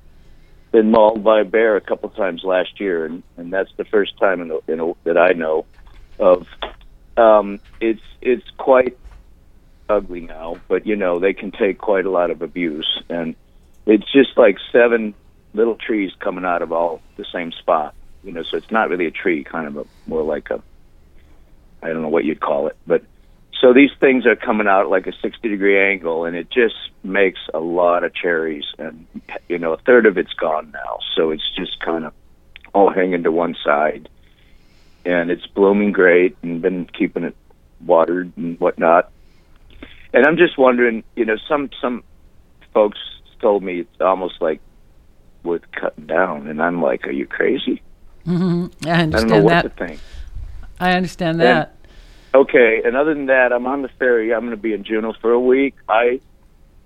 been 0.76 0.92
mauled 0.92 1.24
by 1.24 1.40
a 1.40 1.46
bear 1.46 1.78
a 1.78 1.82
couple 1.82 2.10
times 2.10 2.44
last 2.44 2.82
year, 2.82 3.06
and, 3.06 3.24
and 3.38 3.54
that's 3.54 3.72
the 3.78 3.86
first 3.86 4.18
time 4.20 4.42
in, 4.42 4.52
a, 4.52 4.60
in 4.70 4.82
a, 4.82 4.92
that 5.06 5.18
I 5.18 5.32
know 5.32 5.66
of. 6.20 6.48
Um, 7.16 7.62
it's 7.80 8.02
it's 8.22 8.46
quite 8.58 8.98
ugly 9.88 10.20
now, 10.20 10.58
but 10.68 10.86
you 10.86 10.98
know 10.98 11.20
they 11.20 11.32
can 11.32 11.52
take 11.52 11.78
quite 11.78 12.06
a 12.06 12.10
lot 12.10 12.30
of 12.30 12.42
abuse, 12.42 13.02
and 13.10 13.36
it's 13.86 14.12
just 14.12 14.38
like 14.38 14.58
seven 14.74 15.16
little 15.54 15.76
trees 15.76 16.12
coming 16.20 16.44
out 16.44 16.62
of 16.62 16.74
all 16.74 17.02
the 17.16 17.26
same 17.32 17.54
spot. 17.54 17.96
You 18.26 18.34
know, 18.34 18.44
so 18.44 18.58
it's 18.58 18.70
not 18.70 18.90
really 18.90 19.06
a 19.06 19.12
tree, 19.12 19.46
kind 19.46 19.68
of 19.68 19.78
a 19.78 19.86
more 20.08 20.24
like 20.24 20.50
a 20.50 20.62
I 21.82 21.88
don't 21.88 22.02
know 22.02 22.10
what 22.10 22.26
you'd 22.26 22.42
call 22.42 22.68
it, 22.68 22.76
but 22.86 23.02
so 23.66 23.74
these 23.74 23.90
things 24.00 24.28
are 24.28 24.36
coming 24.36 24.68
out 24.68 24.82
at 24.82 24.90
like 24.92 25.08
a 25.08 25.14
60 25.24 25.50
degree 25.50 25.82
angle, 25.82 26.26
and 26.26 26.36
it 26.36 26.52
just 26.52 26.76
makes 27.04 27.40
a 27.52 27.60
lot 27.60 28.04
of 28.04 28.14
cherries. 28.14 28.66
And 28.78 29.08
you 29.50 29.58
know, 29.58 29.74
a 29.74 29.78
third 29.78 30.06
of 30.06 30.20
it's 30.20 30.34
gone 30.34 30.70
now, 30.72 31.00
so 31.16 31.32
it's 31.32 31.50
just 31.58 31.80
kind 31.80 32.06
of 32.06 32.14
all 32.76 32.92
hanging 32.94 33.24
to 33.24 33.32
one 33.32 33.56
side. 33.66 34.08
And 35.04 35.32
it's 35.32 35.48
blooming 35.48 35.94
great, 35.94 36.38
and 36.44 36.62
been 36.62 36.86
keeping 36.86 37.24
it 37.24 37.36
watered 37.84 38.34
and 38.38 38.60
whatnot. 38.60 39.12
And 40.14 40.28
I'm 40.28 40.38
just 40.38 40.60
wondering, 40.60 41.04
you 41.16 41.26
know, 41.26 41.38
some 41.50 41.72
some 41.82 42.04
folks 42.72 43.00
told 43.42 43.64
me 43.64 43.80
it's 43.80 44.00
almost 44.00 44.42
like 44.42 44.62
worth 45.44 45.64
cutting 45.72 46.06
down, 46.06 46.48
and 46.48 46.62
I'm 46.62 46.84
like, 46.84 47.08
are 47.08 47.12
you 47.12 47.26
crazy? 47.26 47.82
hmm 48.26 48.68
I 48.86 48.92
I 48.92 49.06
don't 49.06 49.28
know 49.28 49.38
understand 49.38 49.44
what 49.44 49.50
that. 49.50 49.62
to 49.64 49.70
think. 49.88 50.00
I 50.80 50.92
understand 50.92 51.40
that. 51.42 51.75
Okay, 52.36 52.82
and 52.84 52.98
other 52.98 53.14
than 53.14 53.28
that, 53.28 53.54
I'm 53.54 53.66
on 53.66 53.82
the 53.82 53.88
ferry. 53.98 54.34
I'm 54.34 54.42
going 54.42 54.52
to 54.52 54.58
be 54.62 54.74
in 54.74 54.84
Juneau 54.84 55.14
for 55.22 55.32
a 55.32 55.40
week. 55.40 55.74
I, 55.88 56.20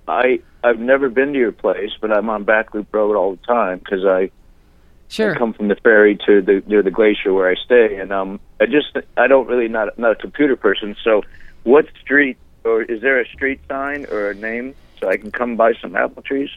I, 0.07 0.41
I've 0.63 0.77
never 0.77 1.09
been 1.09 1.33
to 1.33 1.39
your 1.39 1.51
place, 1.51 1.89
but 1.99 2.11
I'm 2.15 2.29
on 2.29 2.43
Back 2.43 2.75
Loop 2.75 2.93
Road 2.93 3.15
all 3.15 3.31
the 3.31 3.41
time 3.47 3.79
because 3.79 4.05
I 4.05 4.29
Sure. 5.07 5.33
come 5.33 5.53
from 5.53 5.69
the 5.69 5.75
ferry 5.75 6.19
to 6.27 6.39
the 6.43 6.61
near 6.67 6.83
the 6.83 6.91
glacier 6.91 7.33
where 7.33 7.49
I 7.49 7.55
stay, 7.55 7.95
and 7.97 8.13
um, 8.13 8.39
I 8.61 8.67
just 8.67 8.95
I 9.17 9.25
don't 9.25 9.47
really 9.47 9.67
not 9.67 9.97
not 9.97 10.11
a 10.11 10.15
computer 10.15 10.55
person. 10.55 10.95
So, 11.03 11.23
what 11.63 11.87
street 11.99 12.37
or 12.63 12.83
is 12.83 13.01
there 13.01 13.19
a 13.19 13.25
street 13.27 13.59
sign 13.67 14.05
or 14.11 14.29
a 14.29 14.35
name 14.35 14.75
so 14.99 15.09
I 15.09 15.17
can 15.17 15.31
come 15.31 15.55
buy 15.55 15.73
some 15.81 15.95
apple 15.95 16.21
trees 16.21 16.51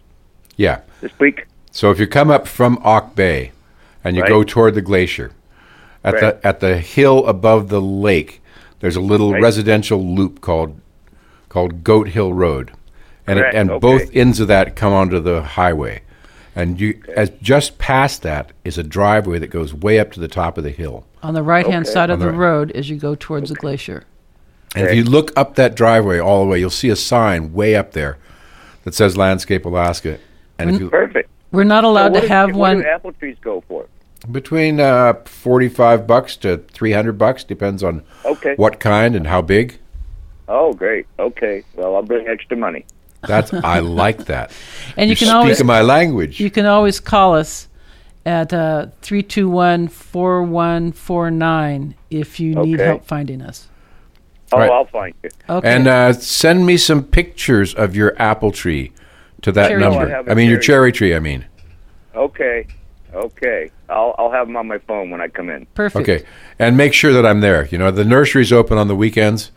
Yeah. 0.58 0.80
this 1.00 1.12
week? 1.18 1.46
So 1.70 1.90
if 1.90 1.99
you 1.99 2.06
come 2.06 2.30
up 2.30 2.46
from 2.46 2.76
Auk 2.84 3.14
Bay 3.16 3.52
and 4.04 4.16
you 4.16 4.22
Right. 4.22 4.28
go 4.28 4.44
toward 4.44 4.75
the 4.75 4.82
glacier, 4.82 5.30
at 6.04 6.12
Right. 6.12 6.20
the 6.42 6.46
at 6.46 6.61
the 6.61 6.76
hill 6.76 7.26
above 7.26 7.70
the 7.70 7.80
lake, 7.80 8.41
there's 8.82 8.96
a 8.96 9.00
little 9.00 9.32
Right. 9.32 9.40
residential 9.42 10.04
loop 10.04 10.42
called 10.42 10.78
called 11.48 11.84
Goat 11.84 12.08
Hill 12.08 12.32
Road, 12.32 12.72
and 13.26 13.38
it, 13.38 13.54
and 13.54 13.70
okay. 13.70 13.78
both 13.78 14.10
ends 14.14 14.40
of 14.40 14.48
that 14.48 14.74
come 14.76 14.92
onto 14.92 15.20
the 15.20 15.42
highway, 15.42 16.00
and 16.56 16.80
you 16.80 17.00
as 17.16 17.30
just 17.42 17.78
past 17.78 18.22
that 18.22 18.52
is 18.64 18.76
a 18.78 18.82
driveway 18.82 19.38
that 19.38 19.48
goes 19.50 19.72
way 19.72 19.98
up 19.98 20.12
to 20.12 20.20
the 20.20 20.28
top 20.28 20.58
of 20.58 20.64
the 20.64 20.70
hill. 20.70 21.04
On 21.22 21.34
the 21.34 21.42
right 21.42 21.66
hand 21.66 21.86
Okay. 21.86 21.92
side 21.94 22.10
of 22.10 22.18
the 22.18 22.26
the 22.26 22.32
right. 22.32 22.38
road 22.38 22.70
as 22.72 22.90
you 22.90 22.96
go 22.96 23.14
towards 23.14 23.48
the 23.50 23.54
glacier. 23.56 24.04
And 24.74 24.88
if 24.88 24.94
you 24.96 25.04
look 25.04 25.30
up 25.36 25.54
that 25.56 25.74
driveway 25.74 26.18
all 26.18 26.42
the 26.42 26.50
way, 26.50 26.58
you'll 26.58 26.70
see 26.70 26.88
a 26.88 26.96
sign 26.96 27.52
way 27.52 27.76
up 27.76 27.92
there 27.92 28.16
that 28.84 28.94
says 28.94 29.16
Landscape 29.16 29.66
Alaska. 29.66 30.18
And 30.58 30.70
if 30.70 30.80
you 30.80 30.88
Perfect. 30.90 31.28
We're 31.52 31.64
not 31.64 31.84
allowed 31.84 32.12
what 32.12 32.22
to 32.22 32.28
have 32.28 32.48
what 32.50 32.58
one. 32.58 32.78
do 32.78 32.86
apple 32.88 33.12
trees 33.12 33.36
go 33.42 33.62
for? 33.68 33.84
Between 34.31 34.79
uh, 34.81 35.14
forty-five 35.25 36.07
bucks 36.07 36.37
to 36.38 36.59
three 36.73 36.93
hundred 36.93 37.19
bucks 37.19 37.45
depends 37.45 37.83
on 37.83 38.02
Okay. 38.25 38.55
what 38.57 38.81
kind 38.81 39.14
and 39.17 39.26
how 39.26 39.43
big. 39.43 39.79
Oh, 40.49 40.73
great. 40.73 41.07
Okay. 41.19 41.64
Well, 41.75 41.97
I'll 41.97 42.02
bring 42.02 42.26
extra 42.29 42.57
money. 42.57 42.85
That's 43.26 43.52
I 43.55 43.79
like 43.81 44.25
that. 44.26 44.50
And 44.97 45.09
you 45.09 45.17
can 45.17 45.29
speak 45.29 45.35
always 45.37 45.64
my 45.64 45.81
language. 45.83 46.41
you 46.41 46.50
can 46.50 46.67
always 46.67 47.00
call 47.00 47.35
us 47.35 47.69
at 48.26 48.52
uh, 48.52 48.87
321-4149 49.02 51.95
if 52.11 52.38
you 52.41 52.55
need 52.55 52.75
Okay. 52.76 52.85
help 52.85 53.05
finding 53.07 53.41
us. 53.43 53.69
Oh, 54.52 54.59
Right. 54.59 54.71
I'll 54.71 54.85
find 54.87 55.14
you. 55.23 55.31
Okay. 55.49 55.75
And 55.75 55.87
uh, 55.88 56.12
send 56.12 56.67
me 56.67 56.76
some 56.76 57.02
pictures 57.05 57.75
of 57.75 57.97
your 57.97 58.14
apple 58.21 58.52
tree 58.52 58.93
to 59.43 59.52
that 59.52 59.69
Cherry 59.69 59.81
number. 59.81 60.05
tree. 60.05 60.12
I 60.12 60.17
have 60.17 60.29
a 60.29 60.33
I 60.33 60.35
mean, 60.35 60.50
your 60.50 60.59
cherry 60.59 60.93
cherry 60.93 61.11
tree. 61.11 61.14
I 61.17 61.21
mean. 61.21 61.47
Okay. 62.14 62.67
Okay. 63.14 63.71
I'll 63.88 64.14
I'll 64.19 64.31
have 64.31 64.47
them 64.47 64.57
on 64.57 64.66
my 64.66 64.78
phone 64.78 65.11
when 65.11 65.21
I 65.21 65.28
come 65.28 65.50
in. 65.50 65.66
Perfect. 65.75 66.09
Okay, 66.09 66.25
and 66.59 66.76
make 66.76 66.95
sure 66.95 67.12
that 67.12 67.26
I'm 67.26 67.40
there. 67.40 67.66
You 67.66 67.78
know, 67.78 67.90
the 67.90 68.04
nursery's 68.04 68.52
open 68.52 68.78
on 68.78 68.88
the 68.88 68.97
weekends. 68.97 69.50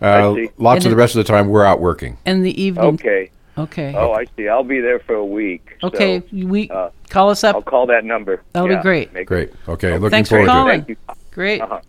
Uh, 0.00 0.34
see. 0.34 0.50
lots 0.58 0.78
And 0.78 0.86
of 0.86 0.90
the 0.90 0.96
rest 0.96 1.14
of 1.14 1.24
the 1.24 1.32
time, 1.32 1.48
we're 1.48 1.64
out 1.64 1.80
working. 1.80 2.18
And 2.26 2.44
the 2.44 2.60
evening. 2.60 2.84
Okay. 2.94 3.30
Okay. 3.58 3.94
Oh, 3.96 4.12
I 4.12 4.26
see. 4.36 4.48
I'll 4.48 4.62
be 4.64 4.80
there 4.80 4.98
for 4.98 5.14
a 5.14 5.24
week. 5.24 5.76
so 5.80 5.86
okay. 5.88 6.22
we 6.32 6.68
uh, 6.68 6.90
call 7.08 7.30
us 7.30 7.42
up. 7.44 7.54
I'll 7.56 7.62
call 7.62 7.86
that 7.86 8.04
number. 8.04 8.42
That'll 8.52 8.68
be 8.68 8.76
great. 8.82 9.12
make- 9.14 9.26
Great. 9.26 9.50
Okay, 9.66 9.92
looking 9.94 10.10
Thanks 10.10 10.28
for 10.28 10.44
forward 10.44 10.46
to 10.46 10.50
it. 10.50 10.54
calling. 10.54 10.84
Thank 10.84 10.88
you. 10.90 10.96
Great. 11.30 11.62
Uh-huh. 11.62 11.80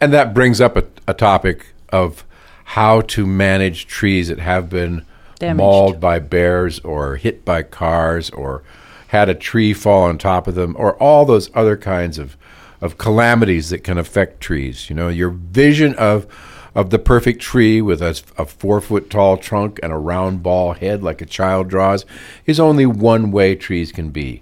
And 0.00 0.12
that 0.12 0.34
brings 0.34 0.60
up 0.60 0.76
a, 0.76 0.84
a 1.06 1.14
topic 1.14 1.66
of 1.90 2.24
how 2.64 3.02
to 3.02 3.24
manage 3.24 3.86
trees 3.86 4.26
that 4.28 4.40
have 4.40 4.68
been 4.68 5.06
Damaged. 5.38 5.58
mauled 5.58 6.00
by 6.00 6.18
bears 6.18 6.80
or 6.80 7.16
hit 7.16 7.44
by 7.44 7.62
cars 7.62 8.28
or 8.30 8.64
had 9.12 9.28
a 9.28 9.34
tree 9.34 9.74
fall 9.74 10.04
on 10.04 10.16
top 10.16 10.48
of 10.48 10.54
them 10.54 10.74
or 10.78 10.96
all 10.96 11.26
those 11.26 11.50
other 11.54 11.76
kinds 11.76 12.18
of, 12.18 12.34
of 12.80 12.96
calamities 12.96 13.68
that 13.68 13.84
can 13.84 13.98
affect 13.98 14.40
trees. 14.40 14.88
You 14.88 14.96
know, 14.96 15.08
your 15.08 15.28
vision 15.28 15.94
of 15.96 16.26
of 16.74 16.88
the 16.88 16.98
perfect 16.98 17.38
tree 17.38 17.82
with 17.82 18.00
a, 18.00 18.18
a 18.38 18.46
four 18.46 18.80
foot 18.80 19.10
tall 19.10 19.36
trunk 19.36 19.78
and 19.82 19.92
a 19.92 19.98
round 19.98 20.42
ball 20.42 20.72
head 20.72 21.02
like 21.02 21.20
a 21.20 21.26
child 21.26 21.68
draws 21.68 22.06
is 22.46 22.58
only 22.58 22.86
one 22.86 23.30
way 23.30 23.54
trees 23.54 23.92
can 23.92 24.08
be. 24.08 24.40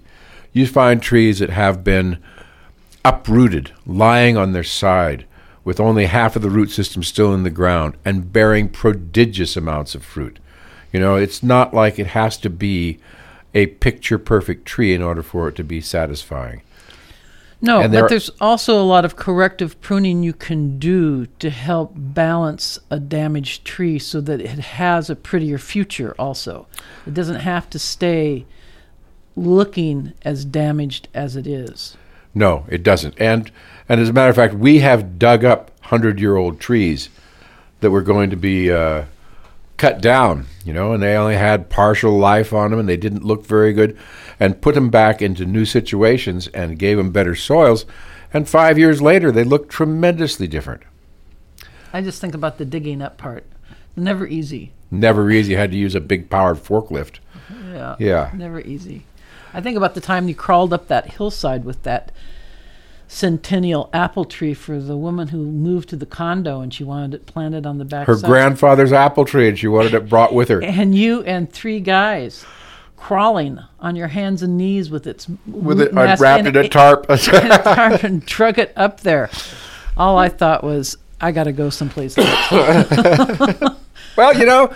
You 0.53 0.65
find 0.65 1.01
trees 1.01 1.39
that 1.39 1.49
have 1.49 1.83
been 1.83 2.23
uprooted, 3.03 3.73
lying 3.85 4.37
on 4.37 4.53
their 4.53 4.63
side, 4.63 5.25
with 5.65 5.81
only 5.81 6.05
half 6.05 6.37
of 6.37 6.41
the 6.41 6.49
root 6.49 6.71
system 6.71 7.03
still 7.03 7.33
in 7.33 7.43
the 7.43 7.49
ground 7.49 7.97
and 8.05 8.31
bearing 8.31 8.69
prodigious 8.69 9.57
amounts 9.57 9.95
of 9.95 10.05
fruit. 10.05 10.39
You 10.93 11.01
know, 11.01 11.17
it's 11.17 11.43
not 11.43 11.73
like 11.73 11.99
it 11.99 12.07
has 12.07 12.37
to 12.37 12.49
be 12.49 12.99
a 13.53 13.67
picture 13.67 14.17
perfect 14.17 14.65
tree 14.65 14.93
in 14.93 15.01
order 15.01 15.23
for 15.23 15.47
it 15.47 15.55
to 15.55 15.63
be 15.63 15.81
satisfying. 15.81 16.61
No, 17.63 17.87
there 17.87 18.03
but 18.03 18.09
there's 18.09 18.31
also 18.41 18.81
a 18.81 18.83
lot 18.83 19.05
of 19.05 19.15
corrective 19.15 19.79
pruning 19.81 20.23
you 20.23 20.33
can 20.33 20.79
do 20.79 21.27
to 21.37 21.51
help 21.51 21.91
balance 21.95 22.79
a 22.89 22.99
damaged 22.99 23.65
tree 23.65 23.99
so 23.99 24.19
that 24.21 24.41
it 24.41 24.59
has 24.59 25.09
a 25.09 25.15
prettier 25.15 25.59
future 25.59 26.15
also. 26.17 26.65
It 27.05 27.13
doesn't 27.13 27.41
have 27.41 27.69
to 27.69 27.77
stay 27.77 28.47
looking 29.35 30.13
as 30.23 30.43
damaged 30.43 31.07
as 31.13 31.35
it 31.35 31.45
is. 31.45 31.95
No, 32.33 32.65
it 32.67 32.81
doesn't. 32.81 33.13
And 33.19 33.51
and 33.87 34.01
as 34.01 34.09
a 34.09 34.13
matter 34.13 34.29
of 34.29 34.35
fact, 34.35 34.55
we 34.55 34.79
have 34.79 35.19
dug 35.19 35.45
up 35.45 35.71
hundred 35.81 36.19
year 36.19 36.37
old 36.37 36.59
trees 36.59 37.09
that 37.81 37.91
were 37.91 38.01
going 38.01 38.29
to 38.31 38.37
be 38.37 38.71
uh, 38.71 39.03
cut 39.81 39.99
down. 39.99 40.45
You 40.63 40.73
know, 40.73 40.93
and 40.93 41.01
they 41.01 41.15
only 41.15 41.35
had 41.35 41.71
partial 41.71 42.15
life 42.17 42.53
on 42.53 42.69
them, 42.69 42.79
and 42.79 42.87
they 42.87 42.97
didn't 42.97 43.25
look 43.25 43.45
very 43.45 43.73
good, 43.73 43.97
and 44.39 44.61
put 44.61 44.75
them 44.75 44.91
back 44.91 45.21
into 45.21 45.43
new 45.43 45.65
situations 45.65 46.47
and 46.49 46.77
gave 46.77 46.97
them 46.97 47.11
better 47.11 47.35
soils. 47.35 47.87
And 48.31 48.47
five 48.47 48.77
years 48.77 49.01
later, 49.01 49.31
they 49.31 49.43
look 49.43 49.69
tremendously 49.69 50.47
different. 50.47 50.83
I 51.91 52.01
just 52.01 52.21
think 52.21 52.35
about 52.35 52.59
the 52.59 52.65
digging 52.65 53.01
up 53.01 53.17
part. 53.17 53.43
Never 53.95 54.27
easy. 54.27 54.71
Never 54.91 55.31
easy. 55.31 55.55
Had 55.55 55.71
to 55.71 55.77
use 55.77 55.95
a 55.95 55.99
big 55.99 56.29
powered 56.29 56.57
forklift. 56.57 57.19
Yeah. 57.73 57.95
Yeah. 57.99 58.31
Never 58.35 58.61
easy. 58.61 59.05
I 59.51 59.61
think 59.61 59.77
about 59.77 59.95
the 59.95 60.01
time 60.01 60.29
you 60.29 60.35
crawled 60.35 60.73
up 60.73 60.87
that 60.87 61.13
hillside 61.13 61.65
with 61.65 61.81
that 61.83 62.11
centennial 63.13 63.89
apple 63.91 64.23
tree 64.23 64.53
for 64.53 64.79
the 64.79 64.95
woman 64.95 65.27
who 65.27 65.39
moved 65.39 65.89
to 65.89 65.97
the 65.97 66.05
condo 66.05 66.61
and 66.61 66.73
she 66.73 66.81
wanted 66.81 67.13
it 67.13 67.25
planted 67.25 67.65
on 67.65 67.77
the 67.77 67.83
back 67.83 68.07
Her 68.07 68.15
side. 68.15 68.25
grandfather's 68.25 68.93
apple 68.93 69.25
tree, 69.25 69.49
and 69.49 69.59
she 69.59 69.67
wanted 69.67 69.93
it 69.93 70.07
brought 70.07 70.33
with 70.33 70.47
her. 70.47 70.63
and 70.63 70.95
you 70.95 71.21
and 71.23 71.51
three 71.51 71.81
guys 71.81 72.45
crawling 72.95 73.59
on 73.81 73.97
your 73.97 74.07
hands 74.07 74.41
and 74.41 74.57
knees 74.57 74.89
with 74.89 75.05
its 75.07 75.27
With 75.45 75.81
it, 75.81 75.95
I 75.97 76.15
wrapped 76.15 76.47
in 76.47 76.55
a 76.55 76.69
tarp. 76.69 77.05
tarp 77.07 78.03
and 78.03 78.25
drug 78.25 78.57
it 78.57 78.71
up 78.77 79.01
there. 79.01 79.29
All 79.97 80.17
I 80.17 80.29
thought 80.29 80.63
was, 80.63 80.97
I 81.19 81.33
got 81.33 81.43
to 81.43 81.51
go 81.51 81.69
someplace. 81.69 82.15
Well, 84.17 84.37
you 84.37 84.45
know, 84.45 84.73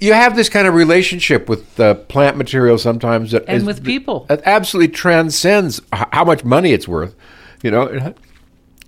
you 0.00 0.12
have 0.12 0.36
this 0.36 0.48
kind 0.48 0.66
of 0.66 0.74
relationship 0.74 1.48
with 1.48 1.78
uh, 1.80 1.94
plant 1.94 2.36
material 2.36 2.78
sometimes 2.78 3.30
that 3.32 3.44
And 3.48 3.58
is- 3.58 3.64
with 3.64 3.84
people. 3.84 4.26
that 4.28 4.42
absolutely 4.44 4.92
transcends 4.94 5.80
how 5.92 6.24
much 6.24 6.44
money 6.44 6.72
it's 6.72 6.86
worth. 6.88 7.14
You 7.62 7.70
know, 7.70 8.14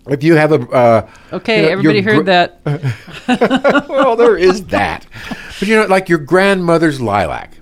if 0.09 0.23
you 0.23 0.35
have 0.37 0.53
a 0.53 0.61
uh, 0.71 1.11
Okay, 1.33 1.57
you 1.57 1.63
know, 1.63 1.69
everybody 1.73 2.01
heard 2.03 2.17
gr- 2.19 2.23
that. 2.25 2.61
well, 3.89 4.17
there 4.17 4.37
is 4.37 4.67
that, 4.67 5.07
but 5.59 5.69
you 5.69 5.77
know, 5.77 5.87
like 5.87 6.09
your 6.09 6.19
grandmother's 6.19 7.01
lilac. 7.01 7.55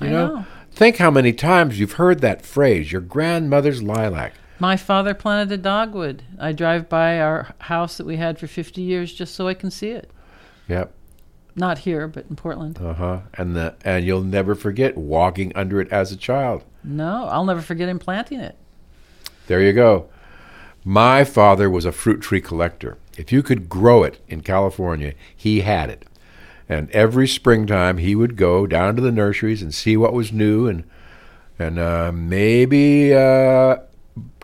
You 0.00 0.06
I 0.06 0.10
know? 0.10 0.34
know. 0.34 0.46
think 0.72 0.96
how 0.96 1.10
many 1.10 1.32
times 1.32 1.78
you've 1.78 1.92
heard 1.92 2.20
that 2.20 2.44
phrase, 2.44 2.90
your 2.92 3.00
grandmother's 3.00 3.82
lilac. 3.82 4.34
My 4.58 4.76
father 4.76 5.14
planted 5.14 5.50
a 5.52 5.56
dogwood. 5.56 6.22
I 6.38 6.52
drive 6.52 6.88
by 6.88 7.18
our 7.20 7.54
house 7.60 7.96
that 7.96 8.06
we 8.06 8.16
had 8.16 8.38
for 8.38 8.46
50 8.46 8.82
years 8.82 9.12
just 9.12 9.34
so 9.34 9.48
I 9.48 9.54
can 9.54 9.70
see 9.70 9.90
it. 9.90 10.10
Yep. 10.68 10.92
Not 11.56 11.78
here, 11.78 12.06
but 12.06 12.26
in 12.28 12.36
Portland. 12.36 12.78
Uh 12.80 12.94
huh. 12.94 13.20
And 13.34 13.56
the 13.56 13.74
and 13.84 14.04
you'll 14.04 14.22
never 14.22 14.54
forget 14.54 14.96
walking 14.96 15.52
under 15.54 15.80
it 15.80 15.90
as 15.90 16.12
a 16.12 16.16
child. 16.16 16.64
No, 16.84 17.26
I'll 17.26 17.44
never 17.44 17.60
forget 17.60 17.88
him 17.88 17.98
planting 17.98 18.40
it. 18.40 18.56
There 19.46 19.60
you 19.60 19.72
go. 19.72 20.08
My 20.84 21.24
father 21.24 21.68
was 21.68 21.84
a 21.84 21.92
fruit 21.92 22.20
tree 22.22 22.40
collector. 22.40 22.96
If 23.18 23.32
you 23.32 23.42
could 23.42 23.68
grow 23.68 24.02
it 24.02 24.20
in 24.28 24.40
California, 24.40 25.14
he 25.36 25.60
had 25.60 25.90
it. 25.90 26.06
And 26.68 26.90
every 26.92 27.26
springtime, 27.26 27.98
he 27.98 28.14
would 28.14 28.36
go 28.36 28.66
down 28.66 28.96
to 28.96 29.02
the 29.02 29.10
nurseries 29.10 29.60
and 29.60 29.74
see 29.74 29.96
what 29.96 30.12
was 30.12 30.32
new 30.32 30.66
and 30.68 30.84
and 31.58 31.78
uh, 31.78 32.10
maybe 32.14 33.12
uh, 33.12 33.76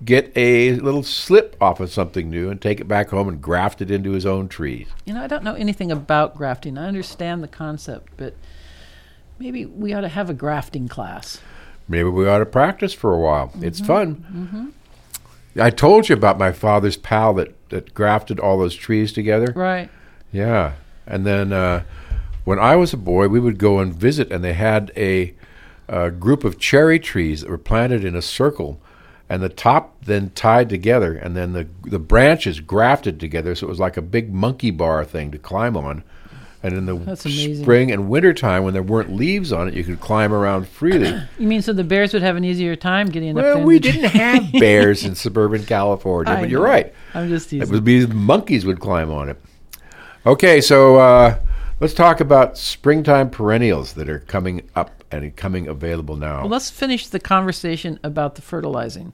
get 0.05 0.33
a 0.37 0.73
little 0.73 1.03
slip 1.03 1.57
off 1.61 1.81
of 1.81 1.91
something 1.91 2.31
new 2.31 2.51
and 2.51 2.61
take 2.61 2.81
it 2.81 2.89
back 2.89 3.11
home 3.11 3.29
and 3.29 3.41
graft 3.43 3.81
it 3.81 3.91
into 3.91 4.13
his 4.13 4.25
own 4.27 4.49
trees. 4.49 4.87
You 5.05 5.15
know, 5.15 5.23
I 5.23 5.27
don't 5.27 5.45
know 5.45 5.55
anything 5.55 5.91
about 5.91 6.37
grafting. 6.37 6.79
I 6.79 6.87
understand 6.87 7.43
the 7.43 7.49
concept, 7.49 8.13
but 8.17 8.35
maybe 9.39 9.67
we 9.67 9.93
ought 9.93 10.03
to 10.03 10.09
have 10.09 10.31
a 10.31 10.35
grafting 10.35 10.89
class. 10.89 11.41
Maybe 11.89 12.09
we 12.09 12.29
ought 12.29 12.39
to 12.39 12.47
practice 12.47 12.93
for 12.93 13.13
a 13.13 13.19
while. 13.19 13.53
It's 13.61 13.81
fun. 13.81 14.73
I 15.59 15.71
told 15.71 16.09
you 16.09 16.15
about 16.15 16.39
my 16.39 16.53
father's 16.53 16.97
pal 16.97 17.35
that, 17.35 17.55
that 17.71 17.95
grafted 17.95 18.41
all 18.41 18.59
those 18.59 18.75
trees 18.75 19.13
together. 19.13 19.53
Right. 19.55 19.89
Yeah. 20.33 20.75
And 21.07 21.25
then 21.25 21.53
uh, 21.53 21.85
when 22.45 22.59
I 22.59 22.77
was 22.77 22.93
a 22.93 22.97
boy, 22.97 23.29
we 23.29 23.41
would 23.41 23.59
go 23.59 23.79
and 23.79 23.95
visit, 23.95 24.31
and 24.31 24.43
they 24.43 24.53
had 24.53 24.93
a, 24.97 25.35
a 25.89 26.11
group 26.11 26.45
of 26.45 26.59
cherry 26.59 26.99
trees 26.99 27.41
that 27.41 27.51
were 27.51 27.59
planted 27.59 28.05
in 28.05 28.15
a 28.15 28.23
circle, 28.23 28.81
and 29.29 29.43
the 29.43 29.49
top 29.49 30.05
then 30.05 30.31
tied 30.31 30.69
together, 30.69 31.15
and 31.15 31.37
then 31.37 31.53
the 31.53 31.69
the 31.83 31.99
branches 31.99 32.61
grafted 32.61 33.19
together, 33.19 33.55
so 33.55 33.67
it 33.67 33.71
was 33.71 33.81
like 33.81 33.97
a 33.97 34.03
big 34.03 34.33
monkey 34.33 34.71
bar 34.71 35.05
thing 35.05 35.31
to 35.33 35.39
climb 35.39 35.77
on. 35.77 36.05
And 36.63 36.75
in 36.75 36.87
the 36.87 37.17
spring 37.61 37.93
and 37.93 38.09
winter 38.09 38.33
time, 38.35 38.65
when 38.65 38.73
there 38.73 38.83
weren't 38.83 39.13
leaves 39.15 39.53
on 39.53 39.69
it, 39.69 39.75
you 39.75 39.85
could 39.85 40.01
climb 40.01 40.33
around 40.33 40.67
freely. 40.67 41.17
You 41.39 41.47
mean 41.47 41.63
so 41.63 41.73
the 41.73 41.85
bears 41.85 42.13
would 42.13 42.23
have 42.23 42.35
an 42.35 42.45
easier 42.45 42.75
time 42.75 43.09
getting 43.09 43.31
up 43.31 43.37
there? 43.37 43.57
well, 43.57 43.65
we 43.65 43.75
the 43.75 43.93
didn't 43.93 44.11
have 44.11 44.51
bears 44.53 45.05
in 45.05 45.15
suburban 45.15 45.65
California, 45.65 46.33
I 46.33 46.41
but 46.41 46.49
you're 46.49 46.63
right. 46.63 46.93
I'm 47.15 47.29
just 47.29 47.53
It 47.53 47.69
would 47.69 47.85
be 47.85 48.07
monkeys 48.07 48.67
would 48.67 48.81
climb 48.81 49.13
on 49.13 49.29
it. 49.29 49.41
Okay, 50.25 50.61
so 50.61 50.97
uh, 50.97 51.39
let's 51.79 51.95
talk 51.95 52.21
about 52.21 52.59
springtime 52.59 53.31
perennials 53.31 53.93
that 53.93 54.09
are 54.09 54.21
coming 54.21 54.69
up 54.75 54.96
and 55.11 55.35
coming 55.37 55.67
available 55.69 56.17
now. 56.17 56.41
Well, 56.41 56.51
let's 56.51 56.71
finish 56.71 57.07
the 57.09 57.21
conversation 57.21 57.99
about 58.03 58.35
the 58.35 58.43
fertilizing. 58.43 59.13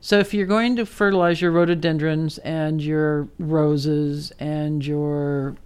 So, 0.00 0.18
if 0.18 0.32
you're 0.32 0.46
going 0.46 0.76
to 0.76 0.86
fertilize 0.86 1.40
your 1.40 1.50
rhododendrons 1.50 2.38
and 2.38 2.80
your 2.80 3.28
roses 3.38 4.32
and 4.38 4.84
your 4.84 5.56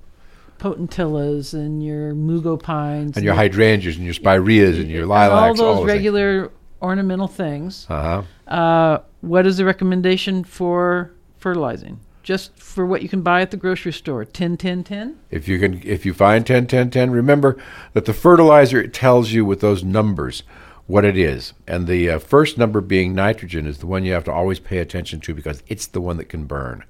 potentillas 0.58 1.54
and 1.54 1.84
your 1.84 2.14
mugo 2.14 2.60
pines 2.60 3.16
and 3.16 3.24
your 3.24 3.34
hydrangeas 3.34 3.96
and 3.96 4.04
your 4.04 4.14
spireas 4.14 4.78
and 4.78 4.88
your 4.88 5.00
and 5.02 5.08
lilacs, 5.10 5.60
all 5.60 5.66
those 5.74 5.78
things. 5.78 5.88
regular 5.88 6.50
ornamental 6.80 7.28
things, 7.28 7.86
Uh-huh. 7.90 8.22
uh, 8.52 8.98
what 9.20 9.46
is 9.46 9.56
the 9.56 9.64
recommendation 9.64 10.44
for 10.44 11.10
fertilizing? 11.38 11.98
Just 12.22 12.56
for 12.56 12.86
what 12.86 13.02
you 13.02 13.08
can 13.08 13.22
buy 13.22 13.42
at 13.42 13.50
the 13.50 13.56
grocery 13.56 13.92
store, 13.92 14.24
10 14.24 14.56
10 14.56 14.84
10? 14.84 15.18
If 15.30 15.48
you 15.48 15.58
can, 15.58 15.82
if 15.84 16.06
you 16.06 16.14
find 16.14 16.46
10, 16.46 16.68
10, 16.68 16.90
10, 16.90 17.10
remember 17.10 17.56
that 17.94 18.04
the 18.04 18.12
fertilizer 18.12 18.80
it 18.80 18.94
tells 18.94 19.32
you 19.32 19.44
with 19.44 19.60
those 19.60 19.82
numbers 19.82 20.44
what 20.86 21.04
it 21.04 21.16
is, 21.16 21.52
and 21.66 21.86
the 21.86 22.10
uh, 22.10 22.18
first 22.18 22.58
number 22.58 22.80
being 22.80 23.14
nitrogen 23.14 23.66
is 23.66 23.78
the 23.78 23.86
one 23.86 24.04
you 24.04 24.12
have 24.12 24.24
to 24.24 24.32
always 24.32 24.60
pay 24.60 24.78
attention 24.78 25.20
to 25.20 25.34
because 25.34 25.62
it's 25.66 25.86
the 25.86 26.00
one 26.00 26.16
that 26.16 26.28
can 26.28 26.44
burn. 26.44 26.84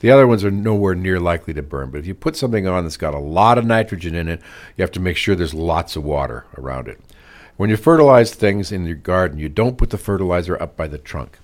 The 0.00 0.10
other 0.10 0.26
ones 0.26 0.44
are 0.44 0.50
nowhere 0.50 0.94
near 0.94 1.20
likely 1.20 1.54
to 1.54 1.62
burn, 1.62 1.90
but 1.90 1.98
if 1.98 2.06
you 2.06 2.14
put 2.14 2.36
something 2.36 2.66
on 2.66 2.84
that's 2.84 2.98
got 2.98 3.14
a 3.14 3.18
lot 3.18 3.56
of 3.56 3.64
nitrogen 3.64 4.14
in 4.14 4.28
it, 4.28 4.40
you 4.76 4.82
have 4.82 4.92
to 4.92 5.00
make 5.00 5.16
sure 5.16 5.34
there's 5.34 5.54
lots 5.54 5.96
of 5.96 6.04
water 6.04 6.44
around 6.58 6.88
it. 6.88 7.00
When 7.56 7.70
you 7.70 7.78
fertilize 7.78 8.34
things 8.34 8.70
in 8.70 8.84
your 8.84 8.96
garden, 8.96 9.38
you 9.38 9.48
don't 9.48 9.78
put 9.78 9.88
the 9.88 9.96
fertilizer 9.96 10.60
up 10.60 10.76
by 10.76 10.86
the 10.88 10.98
trunk. 10.98 11.38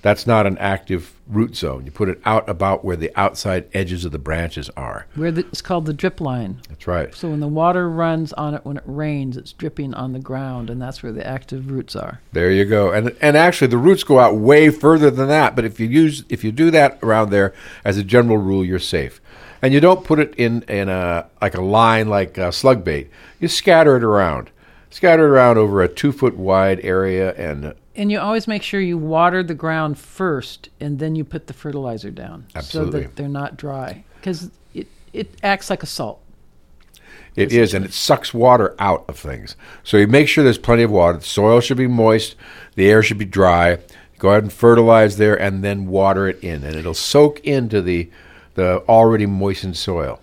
That's 0.00 0.26
not 0.26 0.46
an 0.46 0.56
active 0.58 1.14
root 1.26 1.56
zone. 1.56 1.84
You 1.84 1.90
put 1.90 2.08
it 2.08 2.20
out 2.24 2.48
about 2.48 2.84
where 2.84 2.96
the 2.96 3.10
outside 3.16 3.68
edges 3.74 4.04
of 4.04 4.12
the 4.12 4.18
branches 4.18 4.70
are. 4.70 5.06
Where 5.14 5.32
the, 5.32 5.40
it's 5.46 5.60
called 5.60 5.86
the 5.86 5.92
drip 5.92 6.20
line. 6.20 6.60
That's 6.68 6.86
right. 6.86 7.14
So 7.14 7.30
when 7.30 7.40
the 7.40 7.48
water 7.48 7.90
runs 7.90 8.32
on 8.34 8.54
it 8.54 8.64
when 8.64 8.76
it 8.76 8.84
rains, 8.86 9.36
it's 9.36 9.52
dripping 9.52 9.94
on 9.94 10.12
the 10.12 10.20
ground, 10.20 10.70
and 10.70 10.80
that's 10.80 11.02
where 11.02 11.12
the 11.12 11.26
active 11.26 11.70
roots 11.70 11.96
are. 11.96 12.20
There 12.32 12.50
you 12.50 12.64
go. 12.64 12.92
And 12.92 13.16
and 13.20 13.36
actually 13.36 13.68
the 13.68 13.78
roots 13.78 14.04
go 14.04 14.18
out 14.18 14.36
way 14.36 14.70
further 14.70 15.10
than 15.10 15.28
that, 15.28 15.56
but 15.56 15.64
if 15.64 15.80
you 15.80 15.86
use 15.86 16.24
if 16.28 16.44
you 16.44 16.52
do 16.52 16.70
that 16.70 16.98
around 17.02 17.30
there 17.30 17.52
as 17.84 17.96
a 17.96 18.04
general 18.04 18.38
rule, 18.38 18.64
you're 18.64 18.78
safe. 18.78 19.20
And 19.60 19.74
you 19.74 19.80
don't 19.80 20.04
put 20.04 20.20
it 20.20 20.34
in 20.36 20.62
in 20.62 20.88
a 20.88 21.26
like 21.42 21.54
a 21.54 21.60
line 21.62 22.08
like 22.08 22.38
uh, 22.38 22.50
slug 22.52 22.84
bait. 22.84 23.10
You 23.40 23.48
scatter 23.48 23.96
it 23.96 24.04
around. 24.04 24.50
Scatter 24.90 25.26
it 25.26 25.30
around 25.30 25.58
over 25.58 25.82
a 25.82 25.88
2 25.88 26.12
foot 26.12 26.36
wide 26.36 26.80
area 26.82 27.34
and 27.34 27.74
And 27.98 28.10
you 28.10 28.18
always 28.20 28.46
make 28.48 28.62
sure 28.62 28.80
you 28.80 28.96
water 28.96 29.42
the 29.42 29.54
ground 29.54 29.98
first, 29.98 30.68
and 30.80 30.98
then 31.00 31.16
you 31.16 31.24
put 31.24 31.48
the 31.48 31.52
fertilizer 31.52 32.10
down, 32.10 32.46
Absolutely. 32.54 33.02
so 33.02 33.06
that 33.08 33.16
they're 33.16 33.28
not 33.28 33.56
dry, 33.58 34.04
because 34.20 34.50
it 34.72 34.86
it 35.12 35.34
acts 35.42 35.68
like 35.68 35.82
a 35.82 35.86
salt. 35.86 36.20
It 37.36 37.52
is, 37.52 37.74
and 37.74 37.84
it 37.84 37.92
sucks 37.92 38.32
water 38.32 38.74
out 38.78 39.04
of 39.08 39.16
things. 39.18 39.54
So 39.84 39.96
you 39.96 40.06
make 40.06 40.28
sure 40.28 40.42
there's 40.44 40.58
plenty 40.58 40.82
of 40.84 40.90
water. 40.90 41.18
The 41.18 41.24
soil 41.24 41.60
should 41.60 41.76
be 41.76 41.86
moist, 41.86 42.34
the 42.76 42.88
air 42.88 43.02
should 43.02 43.18
be 43.18 43.24
dry. 43.24 43.78
Go 44.18 44.30
ahead 44.30 44.42
and 44.44 44.52
fertilize 44.52 45.16
there, 45.18 45.40
and 45.40 45.62
then 45.62 45.86
water 45.86 46.26
it 46.28 46.42
in, 46.42 46.64
and 46.64 46.74
it'll 46.76 46.94
soak 46.94 47.40
into 47.40 47.82
the 47.82 48.10
the 48.54 48.78
already 48.88 49.26
moistened 49.26 49.76
soil. 49.76 50.20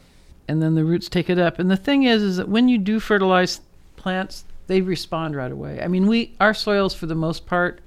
and 0.47 0.61
then 0.61 0.75
the 0.75 0.83
roots 0.85 1.09
take 1.09 1.29
it 1.29 1.39
up. 1.39 1.57
And 1.59 1.69
the 1.71 1.77
thing 1.77 2.03
is, 2.03 2.21
is 2.21 2.37
that 2.37 2.47
when 2.49 2.67
you 2.69 2.77
do 2.77 2.99
fertilize 2.99 3.59
plants, 3.97 4.43
they 4.67 4.81
respond 4.81 5.35
right 5.35 5.51
away. 5.51 5.81
I 5.81 5.87
mean, 5.87 6.07
we 6.07 6.35
our 6.39 6.53
soils 6.53 6.93
for 6.93 7.05
the 7.05 7.15
most 7.15 7.45
part, 7.45 7.81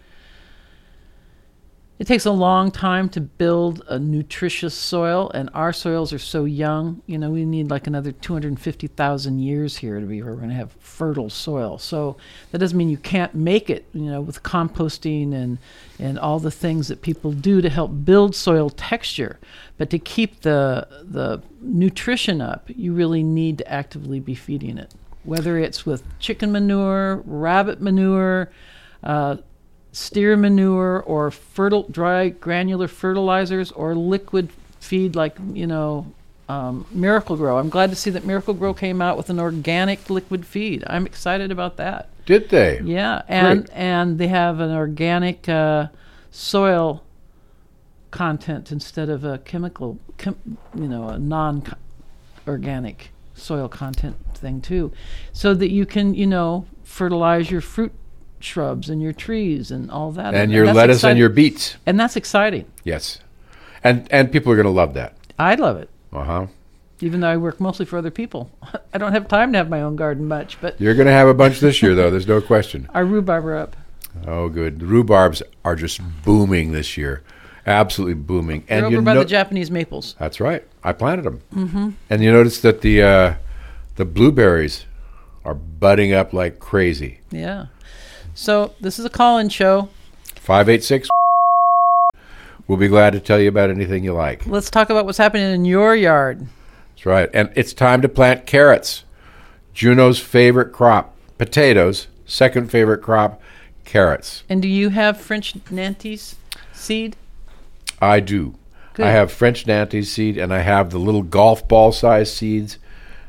it 1.98 2.06
takes 2.06 2.26
a 2.26 2.30
long 2.30 2.70
time 2.70 3.08
to 3.08 3.20
build 3.20 3.82
a 3.88 3.98
nutritious 3.98 4.72
soil, 4.72 5.32
and 5.34 5.50
our 5.52 5.72
soils 5.72 6.12
are 6.12 6.18
so 6.20 6.44
young. 6.44 7.02
You 7.06 7.18
know, 7.18 7.30
we 7.30 7.44
need 7.44 7.70
like 7.70 7.88
another 7.88 8.12
two 8.12 8.32
hundred 8.32 8.58
fifty 8.60 8.86
thousand 8.86 9.40
years 9.40 9.78
here 9.78 9.98
to 9.98 10.06
be 10.06 10.22
we're 10.22 10.36
going 10.36 10.50
to 10.50 10.54
have 10.54 10.70
fertile 10.74 11.28
soil. 11.28 11.76
So 11.78 12.16
that 12.52 12.58
doesn't 12.58 12.78
mean 12.78 12.88
you 12.88 12.98
can't 12.98 13.34
make 13.34 13.68
it. 13.68 13.86
You 13.92 14.10
know, 14.12 14.20
with 14.20 14.44
composting 14.44 15.34
and 15.34 15.58
and 15.98 16.20
all 16.20 16.38
the 16.38 16.52
things 16.52 16.86
that 16.86 17.02
people 17.02 17.32
do 17.32 17.60
to 17.60 17.68
help 17.68 17.90
build 18.04 18.36
soil 18.36 18.70
texture. 18.70 19.40
But 19.76 19.90
to 19.90 19.98
keep 19.98 20.42
the 20.42 20.86
the 21.02 21.42
nutrition 21.60 22.40
up, 22.40 22.68
you 22.68 22.92
really 22.92 23.24
need 23.24 23.58
to 23.58 23.68
actively 23.68 24.20
be 24.20 24.36
feeding 24.36 24.78
it. 24.78 24.94
Whether 25.28 25.58
it's 25.58 25.84
with 25.84 26.02
chicken 26.18 26.52
manure, 26.52 27.22
rabbit 27.26 27.82
manure, 27.82 28.50
uh, 29.02 29.36
steer 29.92 30.38
manure, 30.38 31.02
or 31.02 31.30
fertile 31.30 31.82
dry 31.90 32.30
granular 32.30 32.88
fertilizers, 32.88 33.70
or 33.72 33.94
liquid 33.94 34.48
feed 34.80 35.14
like 35.14 35.36
you 35.52 35.66
know 35.66 36.10
um, 36.48 36.86
Miracle-Gro. 36.90 37.58
I'm 37.58 37.68
glad 37.68 37.90
to 37.90 37.96
see 37.96 38.08
that 38.10 38.24
Miracle-Gro 38.24 38.72
came 38.72 39.02
out 39.02 39.18
with 39.18 39.28
an 39.28 39.38
organic 39.38 40.08
liquid 40.08 40.46
feed. 40.46 40.82
I'm 40.86 41.04
excited 41.04 41.50
about 41.50 41.76
that. 41.76 42.08
Did 42.24 42.48
they? 42.48 42.80
Yeah, 42.82 43.20
and 43.28 43.66
Great. 43.66 43.76
and 43.76 44.18
they 44.18 44.28
have 44.28 44.60
an 44.60 44.70
organic 44.70 45.46
uh, 45.46 45.88
soil 46.30 47.02
content 48.10 48.72
instead 48.72 49.10
of 49.10 49.24
a 49.24 49.36
chemical, 49.38 49.98
chem, 50.16 50.56
you 50.74 50.88
know, 50.88 51.08
a 51.08 51.18
non-organic 51.18 53.10
soil 53.38 53.68
content 53.68 54.16
thing 54.34 54.60
too, 54.60 54.92
so 55.32 55.54
that 55.54 55.70
you 55.70 55.86
can, 55.86 56.14
you 56.14 56.26
know, 56.26 56.66
fertilize 56.84 57.50
your 57.50 57.60
fruit 57.60 57.92
shrubs 58.40 58.88
and 58.88 59.02
your 59.02 59.12
trees 59.12 59.70
and 59.70 59.90
all 59.90 60.12
that. 60.12 60.34
And 60.34 60.52
your 60.52 60.66
that's 60.66 60.76
lettuce 60.76 61.04
and 61.04 61.18
your 61.18 61.28
beets. 61.28 61.76
and 61.86 61.98
that's 61.98 62.16
exciting. 62.16 62.66
Yes. 62.84 63.18
And 63.82 64.06
and 64.12 64.30
people 64.32 64.52
are 64.52 64.56
going 64.56 64.64
to 64.66 64.70
love 64.70 64.94
that. 64.94 65.16
I 65.38 65.54
love 65.54 65.76
it. 65.76 65.88
Uh 66.12 66.24
huh. 66.24 66.46
Even 67.00 67.20
though 67.20 67.28
I 67.28 67.36
work 67.36 67.60
mostly 67.60 67.86
for 67.86 67.96
other 67.98 68.10
people, 68.10 68.50
I 68.92 68.98
don't 68.98 69.12
have 69.12 69.28
time 69.28 69.52
to 69.52 69.58
have 69.58 69.68
my 69.68 69.82
own 69.82 69.94
garden 69.96 70.26
much. 70.26 70.60
But 70.60 70.80
You're 70.80 70.94
going 70.94 71.06
to 71.06 71.12
have 71.12 71.28
a 71.28 71.34
bunch 71.34 71.60
this 71.60 71.80
year, 71.80 71.94
though. 71.94 72.10
There's 72.10 72.26
no 72.26 72.40
question. 72.40 72.88
our 72.94 73.04
rhubarb 73.04 73.46
are 73.46 73.56
up. 73.56 73.76
Oh, 74.26 74.48
good. 74.48 74.80
The 74.80 74.86
rhubarbs 74.86 75.42
are 75.64 75.76
just 75.76 76.00
booming 76.24 76.72
this 76.72 76.96
year, 76.96 77.22
absolutely 77.66 78.14
booming. 78.14 78.64
They're 78.68 78.78
and 78.78 78.90
you 78.90 78.96
over 78.98 79.04
by 79.04 79.14
know, 79.14 79.20
the 79.20 79.26
Japanese 79.26 79.70
maples. 79.70 80.16
that's 80.18 80.40
right. 80.40 80.66
I 80.88 80.92
planted 80.94 81.24
them. 81.24 81.42
Mm-hmm. 81.54 81.90
And 82.08 82.24
you 82.24 82.32
notice 82.32 82.62
that 82.62 82.80
the 82.80 83.02
uh, 83.02 83.34
the 83.96 84.06
blueberries 84.06 84.86
are 85.44 85.52
budding 85.54 86.14
up 86.14 86.32
like 86.32 86.60
crazy. 86.60 87.20
Yeah. 87.30 87.66
So 88.34 88.72
this 88.80 88.98
is 88.98 89.04
a 89.04 89.10
call-in 89.10 89.50
show. 89.50 89.90
Five 90.36 90.70
eight 90.70 90.82
six. 90.82 91.10
We'll 92.66 92.78
be 92.78 92.88
glad 92.88 93.12
to 93.12 93.20
tell 93.20 93.38
you 93.38 93.48
about 93.48 93.68
anything 93.68 94.02
you 94.02 94.14
like. 94.14 94.46
Let's 94.46 94.70
talk 94.70 94.88
about 94.88 95.04
what's 95.04 95.18
happening 95.18 95.52
in 95.52 95.66
your 95.66 95.94
yard. 95.94 96.46
That's 96.94 97.04
right. 97.04 97.28
And 97.34 97.50
it's 97.54 97.74
time 97.74 98.00
to 98.00 98.08
plant 98.08 98.46
carrots. 98.46 99.04
Juneau's 99.74 100.18
favorite 100.18 100.72
crop. 100.72 101.14
Potatoes. 101.36 102.08
Second 102.24 102.70
favorite 102.70 103.02
crop. 103.02 103.42
Carrots. 103.84 104.42
And 104.48 104.62
do 104.62 104.68
you 104.68 104.88
have 104.88 105.20
French 105.20 105.54
Nantes 105.70 106.36
seed? 106.72 107.16
I 108.00 108.20
do. 108.20 108.54
Good. 108.98 109.06
I 109.06 109.10
have 109.12 109.30
French 109.30 109.64
Nantes 109.64 110.10
seed, 110.10 110.36
and 110.36 110.52
I 110.52 110.58
have 110.58 110.90
the 110.90 110.98
little 110.98 111.22
golf 111.22 111.68
ball 111.68 111.92
size 111.92 112.34
seeds, 112.34 112.78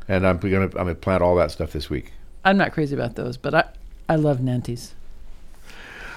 and 0.08 0.26
I'm 0.26 0.40
gonna 0.40 0.64
I'm 0.64 0.72
gonna 0.72 0.96
plant 0.96 1.22
all 1.22 1.36
that 1.36 1.52
stuff 1.52 1.74
this 1.74 1.92
week. 1.92 2.12
I'm 2.44 2.58
not 2.58 2.72
crazy 2.72 2.96
about 2.96 3.14
those, 3.14 3.38
but 3.38 3.54
I, 3.54 3.66
I 4.10 4.16
love 4.16 4.42
Nantes. 4.42 4.96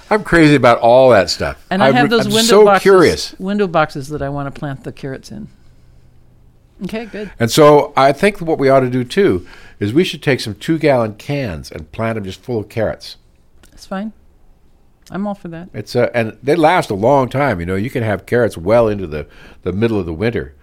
I'm 0.08 0.24
crazy 0.24 0.54
about 0.54 0.78
all 0.78 1.10
that 1.10 1.28
stuff. 1.28 1.66
And 1.70 1.82
I 1.82 1.88
I'm 1.88 1.94
have 1.96 2.08
those 2.08 2.24
I'm 2.24 2.32
window 2.32 2.48
so 2.48 2.64
boxes, 2.64 2.82
curious, 2.82 3.38
window 3.38 3.66
boxes 3.66 4.08
that 4.08 4.22
I 4.22 4.30
want 4.30 4.52
to 4.52 4.58
plant 4.58 4.84
the 4.84 4.92
carrots 4.92 5.30
in. 5.30 5.48
Okay, 6.84 7.04
good. 7.04 7.30
and 7.38 7.50
so 7.50 7.92
I 7.94 8.12
think 8.12 8.40
what 8.40 8.58
we 8.58 8.70
ought 8.70 8.80
to 8.80 8.88
do 8.88 9.04
too 9.04 9.46
is 9.80 9.92
we 9.92 10.02
should 10.02 10.22
take 10.22 10.40
some 10.40 10.54
two 10.54 10.78
gallon 10.78 11.16
cans 11.16 11.70
and 11.70 11.92
plant 11.92 12.14
them 12.14 12.24
just 12.24 12.40
full 12.40 12.58
of 12.58 12.70
carrots. 12.70 13.18
That's 13.70 13.84
fine. 13.84 14.14
I'm 15.10 15.26
all 15.26 15.34
for 15.34 15.48
that. 15.48 15.68
It's 15.74 15.96
uh, 15.96 16.10
and 16.14 16.38
they 16.42 16.54
last 16.54 16.90
a 16.90 16.94
long 16.94 17.28
time. 17.28 17.60
You 17.60 17.66
know, 17.66 17.76
you 17.76 17.90
can 17.90 18.02
have 18.02 18.26
carrots 18.26 18.56
well 18.56 18.88
into 18.88 19.06
the 19.06 19.26
the 19.62 19.72
middle 19.72 19.98
of 19.98 20.06
the 20.06 20.12
winter, 20.12 20.54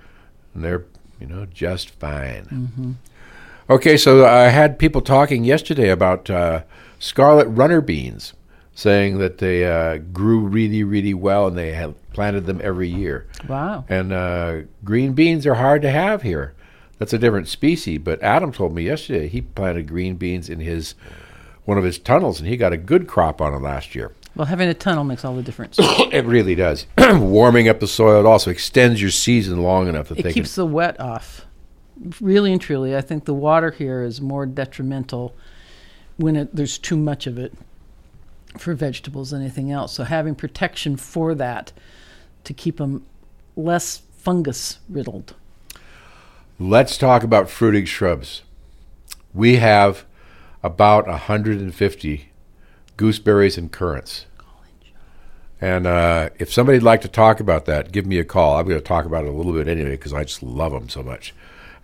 and 0.53 0.63
they're 0.63 0.85
you 1.19 1.27
know 1.27 1.45
just 1.45 1.89
fine. 1.89 2.45
Mm-hmm. 2.45 2.91
Okay, 3.69 3.97
so 3.97 4.25
I 4.25 4.47
had 4.47 4.79
people 4.79 5.01
talking 5.01 5.43
yesterday 5.43 5.89
about 5.89 6.29
uh, 6.29 6.63
scarlet 6.97 7.47
runner 7.47 7.81
beans, 7.81 8.33
saying 8.73 9.19
that 9.19 9.37
they 9.37 9.65
uh, 9.65 9.97
grew 9.97 10.39
really 10.39 10.83
really 10.83 11.13
well 11.13 11.47
and 11.47 11.57
they 11.57 11.73
had 11.73 11.93
planted 12.13 12.45
them 12.45 12.59
every 12.63 12.89
year. 12.89 13.27
Wow. 13.47 13.85
And 13.87 14.11
uh, 14.11 14.61
green 14.83 15.13
beans 15.13 15.45
are 15.45 15.55
hard 15.55 15.81
to 15.83 15.91
have 15.91 16.23
here. 16.23 16.53
That's 16.97 17.13
a 17.13 17.17
different 17.17 17.47
species. 17.47 17.99
But 17.99 18.21
Adam 18.21 18.51
told 18.51 18.73
me 18.73 18.83
yesterday 18.83 19.27
he 19.27 19.41
planted 19.41 19.87
green 19.87 20.15
beans 20.15 20.49
in 20.49 20.59
his 20.59 20.95
one 21.65 21.77
of 21.77 21.83
his 21.83 21.99
tunnels, 21.99 22.39
and 22.39 22.49
he 22.49 22.57
got 22.57 22.73
a 22.73 22.77
good 22.77 23.07
crop 23.07 23.39
on 23.41 23.53
them 23.53 23.61
last 23.61 23.93
year. 23.93 24.11
Well, 24.39 24.45
having 24.45 24.69
a 24.69 24.73
tunnel 24.73 25.03
makes 25.03 25.25
all 25.25 25.35
the 25.35 25.43
difference. 25.43 25.77
It 26.13 26.23
really 26.25 26.55
does. 26.55 26.85
Warming 26.97 27.67
up 27.67 27.81
the 27.81 27.87
soil. 27.89 28.21
It 28.21 28.25
also 28.25 28.49
extends 28.49 29.01
your 29.01 29.11
season 29.11 29.61
long 29.61 29.89
enough 29.89 30.07
that 30.07 30.25
it 30.25 30.33
keeps 30.33 30.55
the 30.55 30.65
wet 30.65 30.97
off. 30.97 31.45
Really 32.21 32.53
and 32.53 32.61
truly, 32.61 32.95
I 32.95 33.01
think 33.01 33.25
the 33.25 33.33
water 33.33 33.71
here 33.71 34.01
is 34.01 34.21
more 34.21 34.45
detrimental 34.45 35.35
when 36.15 36.37
it, 36.37 36.55
there's 36.55 36.77
too 36.77 36.95
much 36.95 37.27
of 37.27 37.37
it 37.37 37.53
for 38.57 38.73
vegetables 38.73 39.31
than 39.31 39.41
anything 39.41 39.73
else. 39.73 39.91
So 39.91 40.05
having 40.05 40.35
protection 40.35 40.95
for 40.95 41.35
that 41.35 41.73
to 42.45 42.53
keep 42.53 42.77
them 42.77 43.05
less 43.57 44.03
fungus 44.17 44.79
riddled. 44.87 45.35
Let's 46.57 46.97
talk 46.97 47.23
about 47.23 47.49
fruiting 47.49 47.83
shrubs. 47.83 48.43
We 49.33 49.57
have 49.57 50.05
about 50.63 51.07
150 51.07 52.28
gooseberries 52.99 53.57
and 53.57 53.71
currants. 53.71 54.25
And 55.61 55.87
uh, 55.87 56.31
if 56.37 56.51
somebody'd 56.51 56.83
like 56.83 56.99
to 57.01 57.07
talk 57.07 57.39
about 57.39 57.63
that, 57.63 57.93
give 57.93 58.05
me 58.05 58.19
a 58.19 58.25
call. 58.25 58.59
I'm 58.59 58.67
going 58.67 58.77
to 58.77 58.85
talk 58.85 59.05
about 59.05 59.23
it 59.23 59.29
a 59.29 59.31
little 59.31 59.53
bit 59.53 59.69
anyway 59.69 59.91
because 59.91 60.11
I 60.11 60.25
just 60.25 60.43
love 60.43 60.73
them 60.73 60.89
so 60.89 61.01
much. 61.01 61.33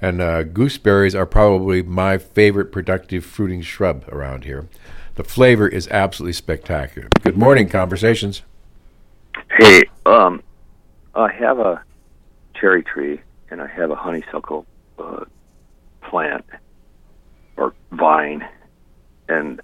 And 0.02 0.20
uh, 0.20 0.44
gooseberries 0.44 1.16
are 1.16 1.26
probably 1.26 1.82
my 1.82 2.18
favorite 2.18 2.70
productive 2.70 3.24
fruiting 3.24 3.62
shrub 3.62 4.04
around 4.10 4.44
here. 4.44 4.68
The 5.16 5.24
flavor 5.24 5.70
is 5.70 5.88
absolutely 5.88 6.34
spectacular. 6.34 7.08
Good 7.24 7.38
morning, 7.38 7.70
conversations. 7.70 8.42
Hey, 9.58 9.84
um, 10.06 10.44
I 11.16 11.32
have 11.32 11.60
a 11.60 11.82
cherry 12.60 12.84
tree 12.84 13.22
and 13.50 13.62
I 13.62 13.68
have 13.68 13.90
a 13.90 13.96
honeysuckle 13.96 14.66
uh, 15.00 15.24
plant 16.02 16.44
or 17.56 17.74
vine, 17.94 18.46
and 19.30 19.62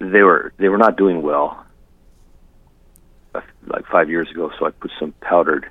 they 0.00 0.22
were 0.22 0.52
they 0.56 0.68
were 0.68 0.78
not 0.78 0.96
doing 0.96 1.22
well 1.22 1.64
like 3.66 3.86
five 3.86 4.08
years 4.10 4.28
ago. 4.30 4.50
So 4.58 4.66
I 4.66 4.70
put 4.70 4.90
some 4.98 5.12
powdered 5.20 5.68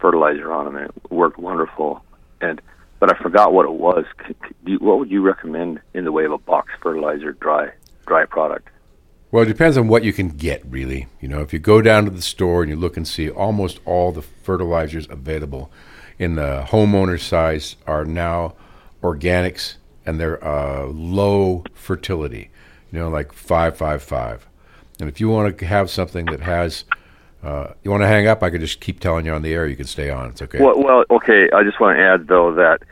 fertilizer 0.00 0.52
on 0.52 0.64
them, 0.64 0.76
and 0.76 0.86
it 0.90 1.10
worked 1.12 1.38
wonderful. 1.38 2.04
And 2.40 2.60
but 2.98 3.14
I 3.14 3.22
forgot 3.22 3.52
what 3.52 3.64
it 3.66 3.72
was. 3.72 4.04
You- 4.64 4.78
What 4.78 4.98
would 4.98 5.10
you 5.10 5.22
recommend 5.22 5.80
in 5.94 6.04
the 6.04 6.12
way 6.12 6.24
of 6.24 6.32
a 6.32 6.38
box 6.38 6.72
fertilizer 6.82 7.32
dry 7.32 7.70
dry 8.06 8.24
product? 8.24 8.68
Well, 9.30 9.44
it 9.44 9.46
depends 9.46 9.78
on 9.78 9.88
what 9.88 10.04
you 10.04 10.12
can 10.12 10.28
get, 10.28 10.62
really. 10.66 11.06
You 11.20 11.28
know, 11.28 11.40
if 11.40 11.52
you 11.54 11.58
go 11.58 11.80
down 11.80 12.04
to 12.04 12.10
the 12.10 12.20
store 12.20 12.62
and 12.62 12.68
you 12.70 12.76
look 12.76 12.96
and 12.98 13.08
see 13.08 13.30
almost 13.30 13.80
all 13.86 14.12
the 14.12 14.20
fertilizers 14.22 15.06
available 15.08 15.70
in 16.18 16.34
the 16.34 16.66
homeowner 16.68 17.18
size 17.18 17.76
are 17.86 18.04
now 18.04 18.54
organics 19.02 19.76
and 20.04 20.20
they're 20.20 20.42
uh, 20.44 20.84
low 20.86 21.64
fertility, 21.72 22.50
you 22.92 22.98
know, 22.98 23.08
like 23.08 23.32
555. 23.32 24.46
And 25.00 25.08
if 25.08 25.20
you 25.20 25.28
want 25.28 25.58
to 25.58 25.66
have 25.66 25.90
something 25.90 26.26
that 26.26 26.40
has, 26.40 26.84
uh, 27.42 27.72
you 27.82 27.90
want 27.90 28.02
to 28.02 28.06
hang 28.06 28.28
up, 28.28 28.42
I 28.42 28.50
could 28.50 28.60
just 28.60 28.80
keep 28.80 29.00
telling 29.00 29.26
you 29.26 29.32
on 29.32 29.42
the 29.42 29.52
air. 29.52 29.66
You 29.66 29.76
can 29.76 29.86
stay 29.86 30.10
on. 30.10 30.28
It's 30.30 30.42
okay. 30.42 30.60
Well, 30.60 30.80
well, 30.80 31.04
okay. 31.10 31.48
I 31.52 31.64
just 31.64 31.80
want 31.80 31.96
to 31.96 32.02
add 32.02 32.28
though 32.28 32.54
that 32.54 32.82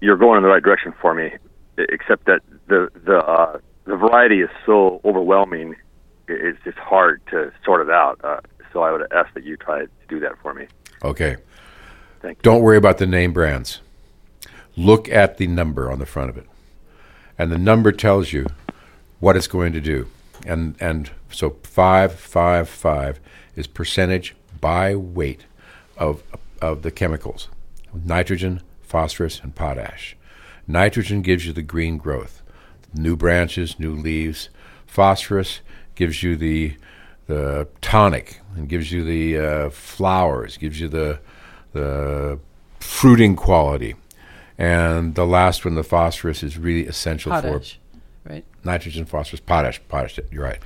you're 0.00 0.16
going 0.16 0.38
in 0.38 0.42
the 0.42 0.48
right 0.48 0.62
direction 0.62 0.94
for 1.00 1.14
me, 1.14 1.32
except 1.76 2.24
that 2.24 2.40
the 2.66 2.88
the 3.04 3.18
uh, 3.18 3.58
the 3.84 3.96
variety 3.96 4.40
is 4.40 4.50
so 4.66 5.00
overwhelming. 5.04 5.76
It's 6.26 6.58
just 6.64 6.78
hard 6.78 7.20
to 7.30 7.52
sort 7.64 7.86
it 7.86 7.92
out. 7.92 8.18
Uh, 8.24 8.40
so 8.72 8.82
I 8.82 8.90
would 8.90 9.12
ask 9.12 9.32
that 9.34 9.44
you 9.44 9.56
try 9.58 9.80
to 9.80 9.90
do 10.08 10.18
that 10.20 10.32
for 10.42 10.54
me. 10.54 10.66
Okay. 11.04 11.36
Thank 12.22 12.38
you. 12.38 12.42
Don't 12.42 12.62
worry 12.62 12.78
about 12.78 12.96
the 12.96 13.06
name 13.06 13.34
brands. 13.34 13.80
Look 14.74 15.08
at 15.10 15.36
the 15.36 15.46
number 15.46 15.92
on 15.92 15.98
the 15.98 16.06
front 16.06 16.30
of 16.30 16.38
it. 16.38 16.46
And 17.38 17.52
the 17.52 17.58
number 17.58 17.92
tells 17.92 18.32
you 18.32 18.46
what 19.24 19.38
it's 19.38 19.46
going 19.46 19.72
to 19.72 19.80
do. 19.80 20.06
And 20.44 20.76
and 20.80 21.10
so 21.30 21.56
555 21.62 23.20
is 23.56 23.66
percentage 23.66 24.36
by 24.60 24.94
weight 24.94 25.46
of 25.96 26.22
of 26.60 26.82
the 26.82 26.90
chemicals. 26.90 27.48
Nitrogen, 27.94 28.60
phosphorus 28.82 29.40
and 29.42 29.54
potash. 29.54 30.14
Nitrogen 30.66 31.22
gives 31.22 31.46
you 31.46 31.54
the 31.54 31.62
green 31.62 31.96
growth, 31.96 32.42
new 32.92 33.16
branches, 33.16 33.80
new 33.80 33.94
leaves. 33.94 34.50
Phosphorus 34.86 35.60
gives 35.94 36.22
you 36.22 36.36
the 36.36 36.74
the 37.26 37.66
tonic 37.80 38.40
and 38.54 38.68
gives 38.68 38.92
you 38.92 39.02
the 39.04 39.38
uh, 39.38 39.70
flowers, 39.70 40.58
gives 40.58 40.78
you 40.78 40.88
the 40.88 41.18
the 41.72 42.38
fruiting 42.78 43.36
quality. 43.36 43.94
And 44.58 45.14
the 45.14 45.26
last 45.26 45.64
one, 45.64 45.76
the 45.76 45.82
phosphorus, 45.82 46.42
is 46.42 46.58
really 46.58 46.86
essential 46.86 47.32
Potash, 47.32 47.80
right? 48.24 48.44
nitrogen, 48.64 49.04
phosphorus, 49.04 49.40
potash. 49.40 49.80
Potash, 49.88 50.18
you're 50.30 50.44
right. 50.44 50.58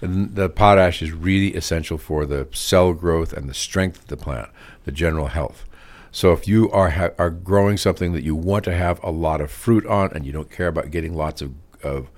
And 0.00 0.34
the 0.34 0.48
potash 0.48 1.02
is 1.02 1.12
really 1.12 1.54
essential 1.54 1.98
for 1.98 2.26
the 2.26 2.48
cell 2.52 2.92
growth 2.92 3.32
and 3.32 3.48
the 3.48 3.54
strength 3.54 4.00
of 4.00 4.06
the 4.08 4.16
plant, 4.16 4.50
the 4.84 4.92
general 4.92 5.28
health. 5.28 5.64
So 6.12 6.32
if 6.32 6.48
you 6.48 6.70
are 6.70 6.90
ha- 6.90 7.10
are 7.18 7.30
growing 7.30 7.76
something 7.76 8.12
that 8.12 8.22
you 8.22 8.34
want 8.34 8.64
to 8.64 8.74
have 8.74 9.02
a 9.02 9.10
lot 9.10 9.40
of 9.40 9.50
fruit 9.50 9.86
on, 9.86 10.12
and 10.14 10.24
you 10.24 10.32
don't 10.32 10.50
care 10.50 10.68
about 10.68 10.90
getting 10.90 11.14
lots 11.14 11.42
of, 11.42 11.52
of 11.82 12.08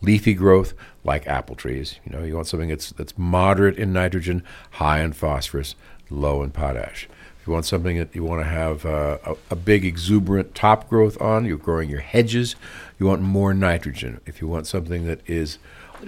leafy 0.00 0.34
growth, 0.34 0.74
like 1.04 1.26
apple 1.26 1.54
trees, 1.54 2.00
you 2.04 2.12
know, 2.12 2.24
you 2.24 2.34
want 2.34 2.48
something 2.48 2.68
that's 2.68 2.90
that's 2.90 3.16
moderate 3.16 3.78
in 3.78 3.92
nitrogen, 3.92 4.42
high 4.72 5.00
in 5.02 5.12
phosphorus, 5.12 5.76
low 6.10 6.42
in 6.42 6.50
potash. 6.50 7.08
You 7.46 7.52
want 7.52 7.66
something 7.66 7.98
that 7.98 8.14
you 8.14 8.24
want 8.24 8.40
to 8.40 8.48
have 8.48 8.86
uh, 8.86 9.18
a, 9.24 9.36
a 9.50 9.56
big 9.56 9.84
exuberant 9.84 10.54
top 10.54 10.88
growth 10.88 11.20
on, 11.20 11.44
you're 11.44 11.58
growing 11.58 11.90
your 11.90 12.00
hedges, 12.00 12.56
you 12.98 13.06
want 13.06 13.20
more 13.20 13.52
nitrogen. 13.52 14.20
If 14.24 14.40
you 14.40 14.48
want 14.48 14.66
something 14.66 15.06
that 15.06 15.20
is 15.28 15.58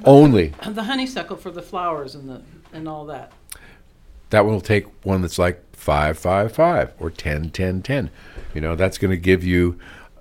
only 0.05 0.53
The 0.66 0.85
honeysuckle 0.85 1.37
for 1.37 1.51
the 1.51 1.62
flowers 1.62 2.14
and 2.14 2.29
the 2.29 2.42
and 2.72 2.88
all 2.88 3.07
that. 3.07 3.33
that 4.31 4.44
one 4.44 4.55
will 4.55 4.61
take 4.61 4.87
one 5.05 5.22
that's 5.22 5.38
like 5.38 5.62
555 5.72 6.94
or 6.99 7.11
10 7.11 7.51
10 7.51 7.83
10 7.83 8.11
you 8.55 8.61
know 8.61 8.75
that's 8.75 8.99
going 8.99 9.11
to 9.11 9.16
give 9.16 9.44
you 9.44 9.79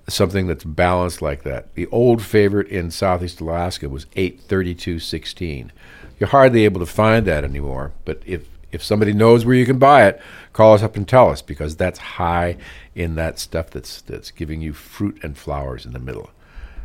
something 0.08 0.46
that's 0.46 0.64
balanced 0.64 1.20
like 1.20 1.42
that 1.42 1.74
the 1.74 1.86
old 1.88 2.22
favorite 2.22 2.68
in 2.68 2.90
southeast 2.90 3.40
alaska 3.40 3.88
was 3.88 4.06
832 4.14 5.00
16 5.00 5.72
you're 6.18 6.28
hardly 6.28 6.64
able 6.64 6.78
to 6.78 6.86
find 6.86 7.26
that 7.26 7.42
anymore 7.42 7.92
but 8.04 8.22
if 8.24 8.48
if 8.70 8.82
somebody 8.82 9.12
knows 9.12 9.44
where 9.44 9.56
you 9.56 9.66
can 9.66 9.78
buy 9.78 10.06
it 10.06 10.20
call 10.56 10.72
us 10.74 10.82
up 10.82 10.96
and 10.96 11.06
tell 11.06 11.28
us 11.30 11.42
because 11.42 11.76
that's 11.76 11.98
high 11.98 12.56
in 12.94 13.14
that 13.16 13.38
stuff 13.38 13.68
that's 13.70 14.00
that's 14.02 14.30
giving 14.30 14.62
you 14.62 14.72
fruit 14.72 15.18
and 15.22 15.36
flowers 15.36 15.84
in 15.84 15.92
the 15.92 15.98
middle 15.98 16.30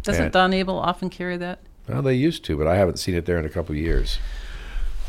Doesn't 0.04 0.26
And- 0.26 0.34
Don 0.34 0.54
Abel 0.54 0.78
often 0.78 1.10
carry 1.10 1.38
that? 1.38 1.60
well 1.88 2.02
they 2.02 2.14
used 2.14 2.44
to 2.46 2.58
but 2.58 2.68
i 2.68 2.76
haven't 2.76 3.00
seen 3.00 3.16
it 3.16 3.26
there 3.26 3.40
in 3.40 3.46
a 3.46 3.50
couple 3.50 3.74
of 3.74 3.80
years 3.82 4.20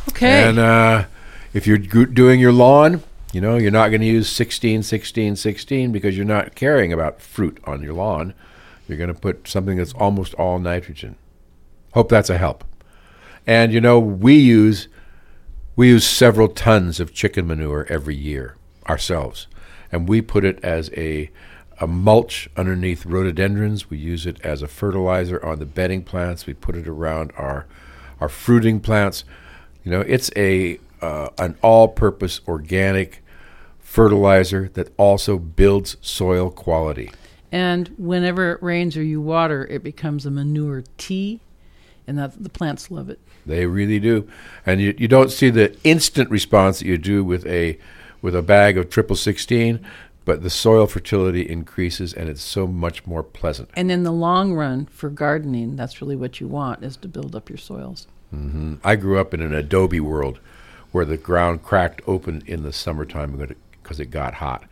Okay. 0.08 0.48
And 0.48 0.58
uh, 0.58 1.04
if 1.54 1.66
you're 1.66 1.78
doing 1.78 2.40
your 2.40 2.52
lawn, 2.52 3.02
you 3.32 3.40
know, 3.40 3.56
you're 3.56 3.70
not 3.70 3.90
going 3.90 4.00
to 4.00 4.06
use 4.06 4.28
16, 4.28 4.82
16, 4.82 5.36
16 5.36 5.92
because 5.92 6.16
you're 6.16 6.26
not 6.26 6.56
caring 6.56 6.92
about 6.92 7.20
fruit 7.20 7.58
on 7.64 7.82
your 7.82 7.94
lawn. 7.94 8.34
You're 8.88 8.98
going 8.98 9.14
to 9.14 9.20
put 9.20 9.46
something 9.46 9.76
that's 9.76 9.92
almost 9.92 10.34
all 10.34 10.58
nitrogen. 10.58 11.14
Hope 11.94 12.08
that's 12.08 12.30
a 12.30 12.36
help. 12.36 12.64
And 13.46 13.72
you 13.72 13.80
know, 13.80 14.00
we 14.00 14.34
use 14.34 14.88
we 15.76 15.88
use 15.88 16.06
several 16.06 16.48
tons 16.48 17.00
of 17.00 17.12
chicken 17.14 17.46
manure 17.46 17.86
every 17.88 18.16
year 18.16 18.56
ourselves, 18.88 19.46
and 19.90 20.08
we 20.08 20.20
put 20.20 20.44
it 20.44 20.62
as 20.62 20.90
a 20.96 21.30
a 21.80 21.86
mulch 21.86 22.48
underneath 22.56 23.04
rhododendrons. 23.04 23.90
We 23.90 23.98
use 23.98 24.24
it 24.26 24.40
as 24.44 24.62
a 24.62 24.68
fertilizer 24.68 25.44
on 25.44 25.58
the 25.58 25.66
bedding 25.66 26.04
plants. 26.04 26.46
We 26.46 26.54
put 26.54 26.76
it 26.76 26.86
around 26.86 27.32
our 27.36 27.66
our 28.20 28.28
fruiting 28.28 28.78
plants. 28.80 29.24
You 29.82 29.90
know, 29.90 30.00
it's 30.02 30.30
a 30.36 30.78
uh, 31.00 31.30
an 31.38 31.56
all-purpose 31.62 32.40
organic 32.46 33.24
fertilizer 33.80 34.70
that 34.74 34.92
also 34.96 35.38
builds 35.38 35.96
soil 36.00 36.50
quality. 36.50 37.10
and 37.50 37.88
whenever 37.98 38.52
it 38.52 38.62
rains 38.62 38.96
or 38.96 39.02
you 39.02 39.20
water, 39.20 39.66
it 39.66 39.82
becomes 39.82 40.24
a 40.24 40.30
manure 40.30 40.84
tea, 40.96 41.40
and 42.06 42.16
that 42.18 42.42
the 42.42 42.48
plants 42.48 42.90
love 42.90 43.10
it. 43.10 43.18
They 43.44 43.66
really 43.66 43.98
do, 43.98 44.28
and 44.64 44.80
you, 44.80 44.94
you 44.96 45.08
don't 45.08 45.30
see 45.30 45.50
the 45.50 45.76
instant 45.82 46.30
response 46.30 46.78
that 46.78 46.86
you 46.86 46.98
do 46.98 47.24
with 47.24 47.44
a 47.46 47.78
with 48.20 48.36
a 48.36 48.42
bag 48.42 48.78
of 48.78 48.88
triple 48.88 49.16
sixteen, 49.16 49.84
but 50.24 50.42
the 50.42 50.50
soil 50.50 50.86
fertility 50.86 51.42
increases, 51.48 52.12
and 52.12 52.28
it's 52.28 52.42
so 52.42 52.66
much 52.66 53.04
more 53.06 53.24
pleasant. 53.24 53.70
And 53.74 53.90
in 53.90 54.04
the 54.04 54.12
long 54.12 54.54
run, 54.54 54.86
for 54.86 55.10
gardening, 55.10 55.74
that's 55.74 56.00
really 56.00 56.14
what 56.14 56.40
you 56.40 56.46
want 56.46 56.84
is 56.84 56.96
to 56.98 57.08
build 57.08 57.34
up 57.34 57.48
your 57.48 57.58
soils. 57.58 58.06
I 58.82 58.96
grew 58.96 59.18
up 59.18 59.34
in 59.34 59.42
an 59.42 59.52
adobe 59.52 60.00
world 60.00 60.38
where 60.90 61.04
the 61.04 61.18
ground 61.18 61.62
cracked 61.62 62.00
open 62.06 62.42
in 62.46 62.62
the 62.62 62.72
summertime 62.72 63.36
because 63.82 64.00
it 64.00 64.10
got 64.10 64.34
hot. 64.34 64.64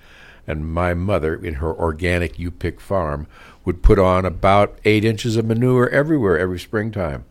And 0.47 0.73
my 0.73 0.95
mother, 0.95 1.35
in 1.35 1.55
her 1.55 1.75
organic 1.75 2.39
U 2.39 2.51
pick 2.51 2.81
farm, 2.81 3.27
would 3.65 3.83
put 3.83 3.99
on 3.99 4.25
about 4.25 4.79
eight 4.85 5.05
inches 5.05 5.37
of 5.37 5.45
manure 5.45 5.89
everywhere 5.91 6.39
every 6.39 6.59
springtime. 6.59 7.25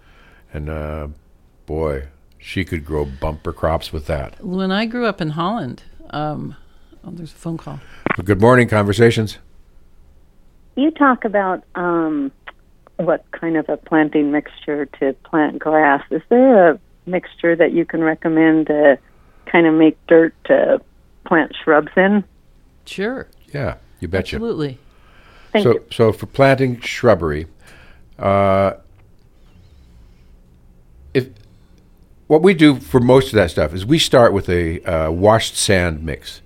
And 0.54 0.70
uh, 0.70 1.08
boy, 1.70 2.08
she 2.40 2.66
could 2.66 2.84
grow 2.84 3.06
bumper 3.06 3.54
crops 3.54 3.94
with 3.94 4.08
that. 4.08 4.44
When 4.44 4.72
I 4.72 4.88
grew 4.88 5.06
up 5.06 5.22
in 5.22 5.30
Holland, 5.30 5.84
um, 6.10 6.56
oh, 7.06 7.12
there's 7.12 7.32
a 7.32 7.36
phone 7.36 7.58
call. 7.60 7.80
Well, 8.18 8.26
good 8.26 8.42
morning, 8.42 8.68
conversations. 8.68 9.38
You 10.76 10.90
talk 10.90 11.26
about 11.26 11.64
um, 11.76 12.32
what 12.98 13.24
kind 13.30 13.56
of 13.56 13.70
a 13.70 13.78
planting 13.78 14.32
mixture 14.32 14.88
to 15.00 15.14
plant 15.24 15.60
grass. 15.60 16.02
Is 16.10 16.24
there 16.30 16.72
a 16.72 16.80
mixture 17.06 17.56
that 17.56 17.72
you 17.72 17.86
can 17.86 18.04
recommend 18.04 18.66
to 18.68 18.98
kind 19.46 19.68
of 19.68 19.76
make 19.76 19.96
dirt 20.08 20.34
to 20.46 20.82
plant 21.28 21.56
shrubs 21.64 21.92
in? 21.96 22.24
Sure, 22.86 23.28
Yeah, 23.54 23.76
you 24.00 24.08
betcha. 24.08 24.38
absolutely. 24.38 24.80
Thank 25.52 25.64
so, 25.64 25.74
you. 25.74 25.86
so 25.92 26.14
for 26.14 26.26
planting 26.26 26.80
shrubbery, 26.80 27.46
uh, 28.18 28.74
if 31.14 31.30
what 32.30 32.44
we 32.44 32.54
do 32.54 32.80
for 32.80 33.00
most 33.00 33.30
of 33.30 33.34
that 33.34 33.50
stuff 33.50 33.74
is 33.74 33.88
we 33.88 33.98
start 33.98 34.32
with 34.32 34.48
a 34.50 34.82
uh, 34.84 35.10
washed 35.10 35.56
sand 35.58 36.04
mix, 36.06 36.42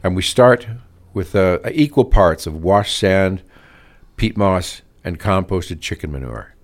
and 0.00 0.14
we 0.14 0.22
start 0.22 0.68
with 1.12 1.34
uh, 1.34 1.58
equal 1.72 2.04
parts 2.04 2.46
of 2.46 2.62
washed 2.62 2.96
sand, 2.96 3.42
peat 4.16 4.36
moss, 4.36 4.80
and 5.02 5.18
composted 5.18 5.80
chicken 5.80 6.12
manure, 6.12 6.54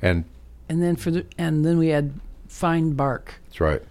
and 0.00 0.24
And 0.66 0.82
then 0.82 0.96
for 0.96 1.10
the 1.10 1.26
and 1.36 1.62
then 1.64 1.76
we 1.76 1.92
add 1.92 2.18
fine 2.48 2.94
bark. 2.94 3.34
That's 3.44 3.60
right. 3.60 3.82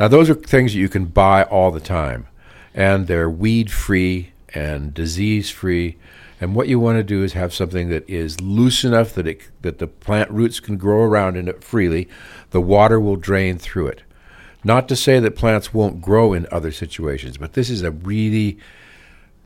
Now, 0.00 0.08
those 0.08 0.30
are 0.30 0.34
things 0.34 0.72
that 0.72 0.78
you 0.78 0.88
can 0.88 1.04
buy 1.04 1.42
all 1.42 1.70
the 1.70 1.78
time, 1.78 2.28
and 2.74 3.06
they're 3.06 3.30
weed 3.30 3.70
free 3.70 4.32
and 4.54 4.94
disease 4.94 5.50
free. 5.50 5.98
And 6.40 6.54
what 6.54 6.68
you 6.68 6.78
want 6.78 6.98
to 6.98 7.02
do 7.02 7.22
is 7.22 7.32
have 7.32 7.54
something 7.54 7.88
that 7.88 8.08
is 8.08 8.40
loose 8.40 8.84
enough 8.84 9.14
that 9.14 9.26
it 9.26 9.48
that 9.62 9.78
the 9.78 9.86
plant 9.86 10.30
roots 10.30 10.60
can 10.60 10.76
grow 10.76 11.02
around 11.02 11.36
in 11.36 11.48
it 11.48 11.64
freely. 11.64 12.08
The 12.50 12.60
water 12.60 13.00
will 13.00 13.16
drain 13.16 13.58
through 13.58 13.88
it. 13.88 14.02
Not 14.62 14.88
to 14.88 14.96
say 14.96 15.20
that 15.20 15.36
plants 15.36 15.72
won't 15.72 16.02
grow 16.02 16.32
in 16.32 16.46
other 16.50 16.72
situations, 16.72 17.38
but 17.38 17.52
this 17.52 17.70
is 17.70 17.82
a 17.82 17.90
really 17.90 18.58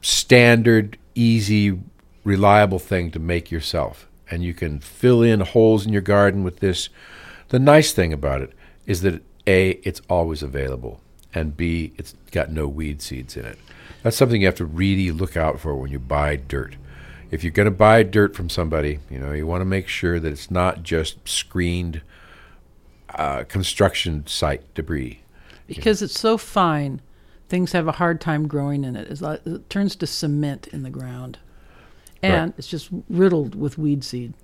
standard, 0.01 0.99
easy, 1.15 1.79
reliable 2.25 2.79
thing 2.79 3.11
to 3.11 3.19
make 3.19 3.51
yourself. 3.51 4.09
And 4.31 4.43
you 4.43 4.55
can 4.55 4.81
fill 4.81 5.23
in 5.23 5.41
holes 5.41 5.87
in 5.87 5.93
your 5.93 6.03
garden 6.03 6.43
with 6.43 6.61
this. 6.61 6.89
The 7.49 7.59
nice 7.59 7.93
thing 7.93 8.13
about 8.13 8.41
it 8.41 8.53
is 8.87 9.03
that 9.03 9.23
A, 9.47 9.71
it's 9.83 10.01
always 10.09 10.43
available, 10.43 11.01
and 11.35 11.57
B, 11.57 11.93
it's 11.97 12.15
got 12.33 12.51
no 12.51 12.67
weed 12.67 13.03
seeds 13.03 13.37
in 13.37 13.45
it. 13.45 13.59
That's 14.03 14.17
something 14.17 14.41
you 14.41 14.47
have 14.47 14.57
to 14.57 14.65
really 14.65 15.11
look 15.11 15.37
out 15.37 15.61
for 15.61 15.75
when 15.77 15.91
you 15.91 15.99
buy 15.99 16.37
dirt. 16.37 16.77
If 17.31 17.45
you're 17.45 17.53
going 17.53 17.67
to 17.67 17.71
buy 17.71 18.03
dirt 18.03 18.35
from 18.35 18.49
somebody, 18.49 18.99
you 19.09 19.19
know, 19.19 19.33
you 19.33 19.47
want 19.47 19.61
to 19.61 19.67
make 19.67 19.87
sure 19.87 20.19
that 20.19 20.33
it's 20.33 20.51
not 20.51 20.83
just 20.83 21.29
screened 21.29 22.03
uh, 23.15 23.45
construction 23.45 24.27
site 24.27 24.75
debris. 24.75 25.21
because 25.77 26.03
it's 26.03 26.19
so 26.19 26.37
fine, 26.37 27.01
things 27.49 27.73
have 27.73 27.87
a 27.87 27.93
hard 27.93 28.21
time 28.21 28.49
growing 28.49 28.85
in 28.85 28.97
it. 28.97 29.21
Like, 29.21 29.47
it 29.47 29.71
turns 29.71 29.95
to 29.97 30.07
cement 30.07 30.67
in 30.69 30.83
the 30.83 30.91
ground, 30.91 31.39
and 32.23 32.53
it's 32.59 32.67
just 32.67 32.89
riddled 33.09 33.55
with 33.55 33.79
weed 33.79 34.03
seed. 34.05 34.35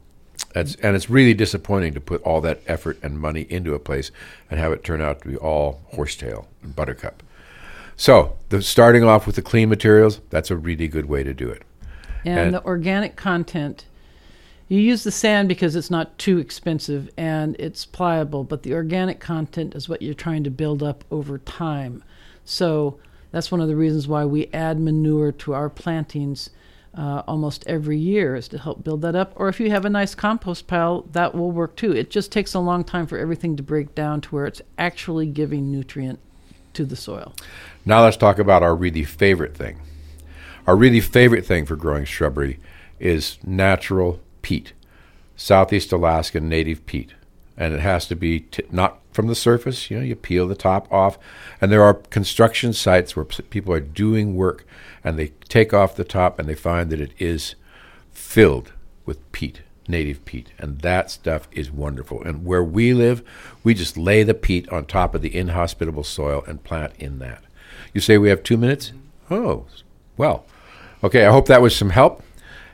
That's, 0.57 0.75
and 0.77 0.97
it's 0.97 1.11
really 1.11 1.35
disappointing 1.35 1.93
to 1.93 2.01
put 2.01 2.23
all 2.23 2.41
that 2.41 2.63
effort 2.67 2.99
and 3.03 3.21
money 3.21 3.43
into 3.51 3.75
a 3.75 3.79
place 3.79 4.11
and 4.51 4.59
have 4.59 4.73
it 4.73 4.83
turn 4.83 5.03
out 5.03 5.21
to 5.21 5.29
be 5.29 5.37
all 5.37 5.83
horsetail 5.89 6.49
and 6.63 6.75
buttercup. 6.75 7.23
So, 7.95 8.39
the 8.49 8.63
starting 8.63 9.05
off 9.05 9.27
with 9.27 9.37
the 9.37 9.43
clean 9.43 9.69
materials, 9.69 10.23
that's 10.31 10.51
a 10.51 10.57
really 10.57 10.89
good 10.89 11.11
way 11.11 11.23
to 11.25 11.35
do 11.35 11.51
it. 11.51 11.61
And, 12.25 12.39
And- 12.39 12.55
the 12.55 12.65
organic 12.65 13.17
content, 13.17 13.85
you 14.67 14.81
use 14.81 15.05
the 15.05 15.11
sand 15.11 15.47
because 15.47 15.77
it's 15.77 15.91
not 15.91 16.17
too 16.17 16.39
expensive 16.39 17.11
and 17.19 17.55
it's 17.59 17.85
pliable, 17.85 18.43
but 18.43 18.63
the 18.63 18.73
organic 18.73 19.21
content 19.21 19.75
is 19.75 19.91
what 19.91 20.01
you're 20.01 20.15
trying 20.15 20.45
to 20.45 20.51
build 20.51 20.83
up 20.83 21.05
over 21.11 21.37
time. 21.37 22.03
So 22.47 22.99
that's 23.31 23.53
one 23.53 23.61
of 23.61 23.69
the 23.69 23.77
reasons 23.77 24.09
why 24.09 24.25
we 24.25 24.49
add 24.55 24.81
manure 24.81 25.33
to 25.33 25.53
our 25.53 25.69
plantings 25.69 26.49
uh, 26.97 27.23
almost 27.29 27.65
every 27.67 27.99
year 27.99 28.35
is 28.35 28.49
to 28.49 28.59
help 28.59 28.83
build 28.83 29.03
that 29.03 29.15
up. 29.15 29.33
Or 29.37 29.49
if 29.49 29.61
you 29.61 29.71
have 29.71 29.85
a 29.85 29.91
nice 29.91 30.15
compost 30.15 30.67
pile, 30.67 31.03
that 31.13 31.35
will 31.35 31.51
work 31.51 31.77
too. 31.77 31.93
It 31.93 32.11
just 32.11 32.33
takes 32.33 32.55
a 32.55 32.59
long 32.59 32.85
time 32.85 33.07
for 33.07 33.19
everything 33.19 33.57
to 33.57 33.63
break 33.63 33.95
down 33.95 34.21
to 34.23 34.29
where 34.31 34.47
it's 34.47 34.63
actually 34.79 35.27
giving 35.27 35.71
nutrient 35.71 36.19
to 36.75 36.85
the 36.85 36.97
soil. 36.97 37.35
Now 37.85 38.03
let's 38.05 38.17
talk 38.17 38.39
about 38.39 38.63
our 38.63 38.75
really 38.75 39.05
favorite 39.05 39.57
thing. 39.57 39.81
Our 40.67 40.77
really 40.77 41.01
favorite 41.01 41.47
thing 41.47 41.67
for 41.67 41.77
growing 41.77 42.05
shrubbery 42.05 42.59
is 42.99 43.39
natural 43.45 44.21
peat, 44.43 44.73
Southeast 45.37 45.93
Alaska 45.93 46.41
native 46.41 46.87
peat. 46.87 47.15
And 47.57 47.73
it 47.75 47.81
has 47.81 48.07
to 48.09 48.17
be 48.17 48.41
t- 48.41 48.65
not 48.71 49.01
from 49.13 49.29
the 49.29 49.35
surface, 49.35 49.91
you 49.91 49.97
know, 49.97 50.05
you 50.05 50.15
peel 50.15 50.47
the 50.47 50.55
top 50.55 50.93
off. 50.93 51.19
And 51.61 51.73
there 51.73 51.83
are 51.83 51.95
construction 51.95 52.73
sites 52.73 53.17
where 53.17 53.25
p- 53.25 53.43
people 53.45 53.73
are 53.73 53.81
doing 53.81 54.37
work 54.37 54.67
and 55.03 55.19
they 55.19 55.29
take 55.49 55.73
off 55.73 55.97
the 55.97 56.05
top 56.05 56.39
and 56.39 56.49
they 56.49 56.55
find 56.55 56.91
that 56.91 57.01
it 57.01 57.13
is 57.19 57.55
filled 58.13 58.73
with 59.07 59.33
peat, 59.33 59.63
native 59.89 60.25
peat. 60.27 60.53
And 60.59 60.81
that 60.81 61.11
stuff 61.11 61.49
is 61.51 61.71
wonderful. 61.71 62.23
And 62.23 62.45
where 62.45 62.63
we 62.63 62.93
live, 62.93 63.23
we 63.65 63.73
just 63.73 63.97
lay 63.97 64.23
the 64.23 64.35
peat 64.35 64.69
on 64.69 64.85
top 64.85 65.15
of 65.15 65.23
the 65.23 65.35
inhospitable 65.35 66.05
soil 66.05 66.45
and 66.47 66.63
plant 66.63 66.93
in 66.99 67.19
that. 67.21 67.43
You 67.95 68.01
say 68.03 68.19
we 68.19 68.29
have 68.29 68.43
two 68.43 68.59
minutes? 68.59 68.91
Mm-hmm. 68.91 69.35
Oh, 69.35 69.67
well. 70.17 70.45
Okay, 71.03 71.25
I 71.27 71.33
hope 71.33 71.47
that 71.47 71.63
was 71.63 71.75
some 71.75 71.91
help. 71.91 72.23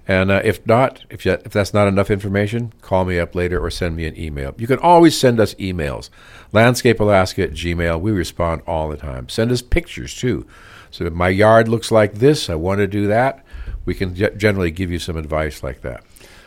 And 0.09 0.31
uh, 0.33 0.41
if 0.43 0.67
not, 0.67 1.05
if, 1.11 1.25
you, 1.25 1.33
if 1.33 1.53
that's 1.53 1.73
not 1.73 1.87
enough 1.87 2.11
information, 2.11 2.73
call 2.83 3.05
me 3.05 3.19
up 3.21 3.35
later 3.37 3.65
or 3.65 3.71
send 3.71 3.95
me 3.95 4.05
an 4.05 4.19
email. 4.19 4.53
You 4.59 4.67
can 4.67 4.81
always 4.81 5.17
send 5.17 5.39
us 5.39 5.55
emails. 5.55 6.11
Landscapealaska 6.53 7.45
at 7.45 7.53
Gmail. 7.53 8.01
We 8.01 8.11
respond 8.11 8.63
all 8.67 8.89
the 8.89 8.97
time. 8.97 9.29
Send 9.29 9.53
us 9.53 9.63
pictures 9.63 10.15
too. 10.15 10.45
So 10.91 11.05
if 11.05 11.13
my 11.13 11.29
yard 11.29 11.69
looks 11.69 11.91
like 11.93 12.15
this, 12.15 12.51
I 12.51 12.57
want 12.57 12.79
to 12.79 12.87
do 12.87 13.07
that. 13.07 13.45
We 13.85 13.95
can 13.95 14.15
ge- 14.15 14.37
generally 14.37 14.71
give 14.71 14.91
you 14.91 14.99
some 14.99 15.17
advice 15.17 15.63
like 15.63 15.83
that. 15.83 16.03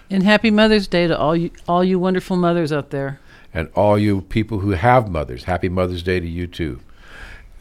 And 0.09 0.21
happy 0.21 0.51
Mother's 0.51 0.87
Day 0.87 1.07
to 1.07 1.17
all 1.17 1.35
you, 1.35 1.49
all 1.67 1.83
you 1.83 1.97
wonderful 1.97 2.35
mothers 2.37 2.71
out 2.71 2.89
there. 2.91 3.19
and 3.53 3.69
all 3.73 3.97
you 3.97 4.21
people 4.21 4.59
who 4.59 4.71
have 4.71 5.09
mothers. 5.09 5.45
Happy 5.45 5.69
Mother's 5.69 6.03
Day 6.03 6.19
to 6.19 6.27
you 6.27 6.45
too. 6.45 6.81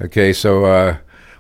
Okay, 0.01 0.33
so 0.33 0.65
uh, 0.65 0.97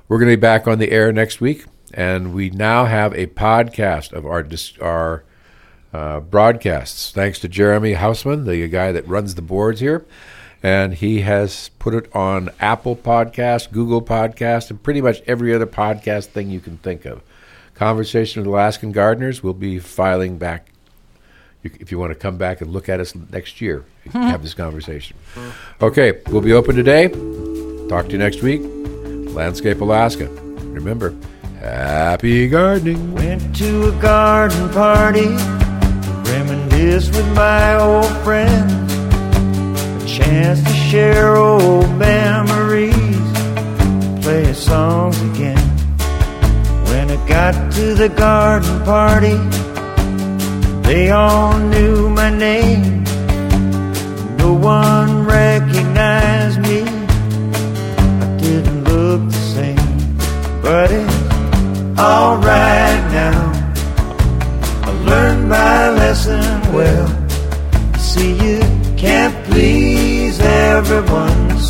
we're 0.06 0.18
going 0.18 0.30
to 0.30 0.36
be 0.36 0.40
back 0.40 0.68
on 0.68 0.78
the 0.78 0.92
air 0.92 1.12
next 1.12 1.40
week, 1.40 1.64
and 1.94 2.34
we 2.34 2.50
now 2.50 2.84
have 2.84 3.14
a 3.14 3.26
podcast 3.28 4.12
of 4.12 4.26
our 4.26 4.46
our 4.82 5.24
uh, 5.92 6.20
broadcasts. 6.20 7.12
Thanks 7.12 7.38
to 7.38 7.48
Jeremy 7.48 7.94
Hausman, 7.94 8.46
the 8.46 8.66
guy 8.68 8.90
that 8.92 9.06
runs 9.06 9.36
the 9.36 9.42
boards 9.42 9.80
here, 9.80 10.04
and 10.62 10.94
he 10.94 11.20
has 11.20 11.70
put 11.78 11.94
it 11.94 12.14
on 12.14 12.50
Apple 12.58 12.96
Podcast, 12.96 13.70
Google 13.70 14.02
Podcast, 14.02 14.70
and 14.70 14.82
pretty 14.82 15.00
much 15.00 15.22
every 15.26 15.54
other 15.54 15.66
podcast 15.66 16.26
thing 16.26 16.50
you 16.50 16.60
can 16.60 16.78
think 16.78 17.04
of. 17.04 17.22
Conversation 17.74 18.42
with 18.42 18.48
Alaskan 18.48 18.92
Gardeners 18.92 19.42
will 19.42 19.54
be 19.54 19.78
filing 19.78 20.36
back 20.36 20.68
if 21.62 21.90
you 21.90 21.98
want 21.98 22.10
to 22.10 22.18
come 22.18 22.36
back 22.36 22.60
and 22.60 22.70
look 22.70 22.90
at 22.90 23.00
us 23.00 23.14
next 23.14 23.60
year, 23.62 23.84
have 24.12 24.42
this 24.42 24.52
conversation. 24.52 25.16
Okay, 25.80 26.20
we'll 26.28 26.42
be 26.42 26.52
open 26.52 26.76
today. 26.76 27.08
Talk 27.88 28.04
to 28.06 28.12
you 28.12 28.18
next 28.18 28.42
week. 28.42 28.60
Landscape 29.34 29.80
Alaska. 29.80 30.28
Remember, 30.28 31.14
happy 31.64 32.48
gardening. 32.48 33.14
Went 33.14 33.56
to 33.56 33.88
a 33.88 33.92
garden 34.00 34.68
party, 34.70 35.28
reminisce 36.30 37.08
with 37.08 37.28
my 37.34 37.76
old 37.76 38.12
friends. 38.24 38.72
A 40.02 40.06
chance 40.06 40.62
to 40.62 40.72
share 40.90 41.36
old 41.36 41.90
memories, 41.96 42.94
play 44.22 44.52
songs 44.52 45.20
again. 45.30 45.58
When 46.88 47.10
I 47.10 47.28
got 47.28 47.72
to 47.72 47.94
the 47.94 48.08
garden 48.08 48.84
party, 48.84 49.36
they 50.88 51.10
all 51.10 51.58
knew 51.58 52.08
my 52.10 52.30
name. 52.30 52.93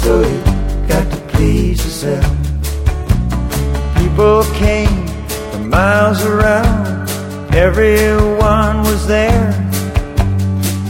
So 0.04 0.20
you 0.20 0.40
got 0.86 1.10
to 1.10 1.16
please 1.32 1.82
yourself. 1.82 2.26
People 3.96 4.44
came 4.52 5.06
from 5.50 5.70
miles 5.70 6.22
around, 6.26 7.08
everyone 7.54 8.76
was 8.88 9.06
there. 9.06 9.48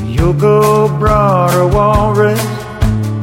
You'll 0.05 0.41
go 0.51 0.89
broad 0.99 1.73
walrus, 1.73 2.43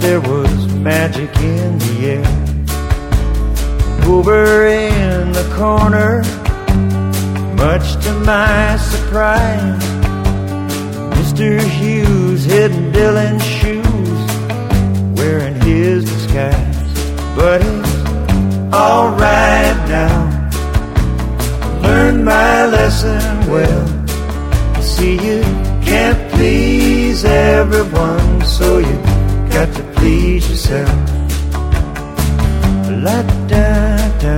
there 0.02 0.22
was 0.22 0.74
magic 0.76 1.36
in 1.42 1.78
the 1.80 1.96
air. 2.16 2.32
Over 4.08 4.66
in 4.68 5.34
the 5.34 5.48
corner, 5.60 6.24
much 7.56 8.02
to 8.06 8.14
my 8.32 8.78
surprise, 8.78 9.84
Mr. 11.18 11.60
Hughes 11.60 12.46
hidden 12.46 12.94
Dylan's 12.94 13.52
wearing 13.72 13.81
his 15.64 16.04
disguise. 16.06 16.78
But 17.36 17.62
it's 17.64 17.96
alright 18.74 19.78
now. 19.88 20.18
Learned 21.82 22.26
my 22.26 22.66
lesson 22.66 23.22
well. 23.50 23.88
See, 24.82 25.14
you 25.14 25.42
can't 25.84 26.32
please 26.32 27.24
everyone, 27.26 28.42
so 28.46 28.78
you 28.80 28.96
got 29.52 29.74
to 29.76 29.84
please 29.96 30.50
yourself. 30.50 30.90
La 33.04 33.22
da 33.52 33.98
da, 34.24 34.38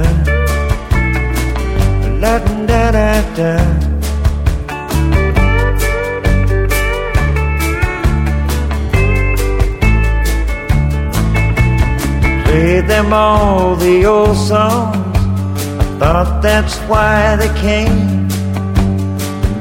la 2.21 2.39
da 2.67 2.91
da 2.91 3.35
da. 3.35 3.92
Them 12.87 13.13
all 13.13 13.75
the 13.75 14.05
old 14.05 14.35
songs. 14.35 14.95
I 15.79 15.83
thought 15.99 16.41
that's 16.41 16.77
why 16.89 17.35
they 17.35 17.53
came. 17.59 18.27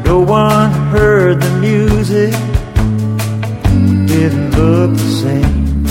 No 0.05 0.21
one 0.21 0.71
heard 0.91 1.41
the 1.41 1.51
music. 1.61 2.33
Didn't 4.07 4.51
look 4.59 4.91
the 4.93 5.11
same. 5.23 5.87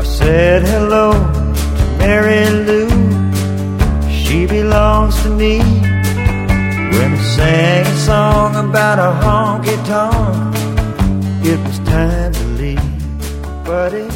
I 0.00 0.04
said 0.04 0.62
hello 0.62 1.12
to 1.12 1.84
Mary 1.98 2.48
Lou. 2.66 2.88
She 4.10 4.46
belongs 4.46 5.22
to 5.22 5.30
me. 5.30 5.58
When 6.94 7.12
I 7.12 7.22
sang 7.36 7.86
a 7.86 7.96
song 7.96 8.50
about 8.68 8.98
a 8.98 9.10
honky 9.24 9.76
tonk, 9.86 10.56
it 11.44 11.58
was 11.66 11.78
time 11.80 12.32
to 12.32 12.44
leave. 12.60 13.64
But 13.64 13.94
it's 13.94 14.13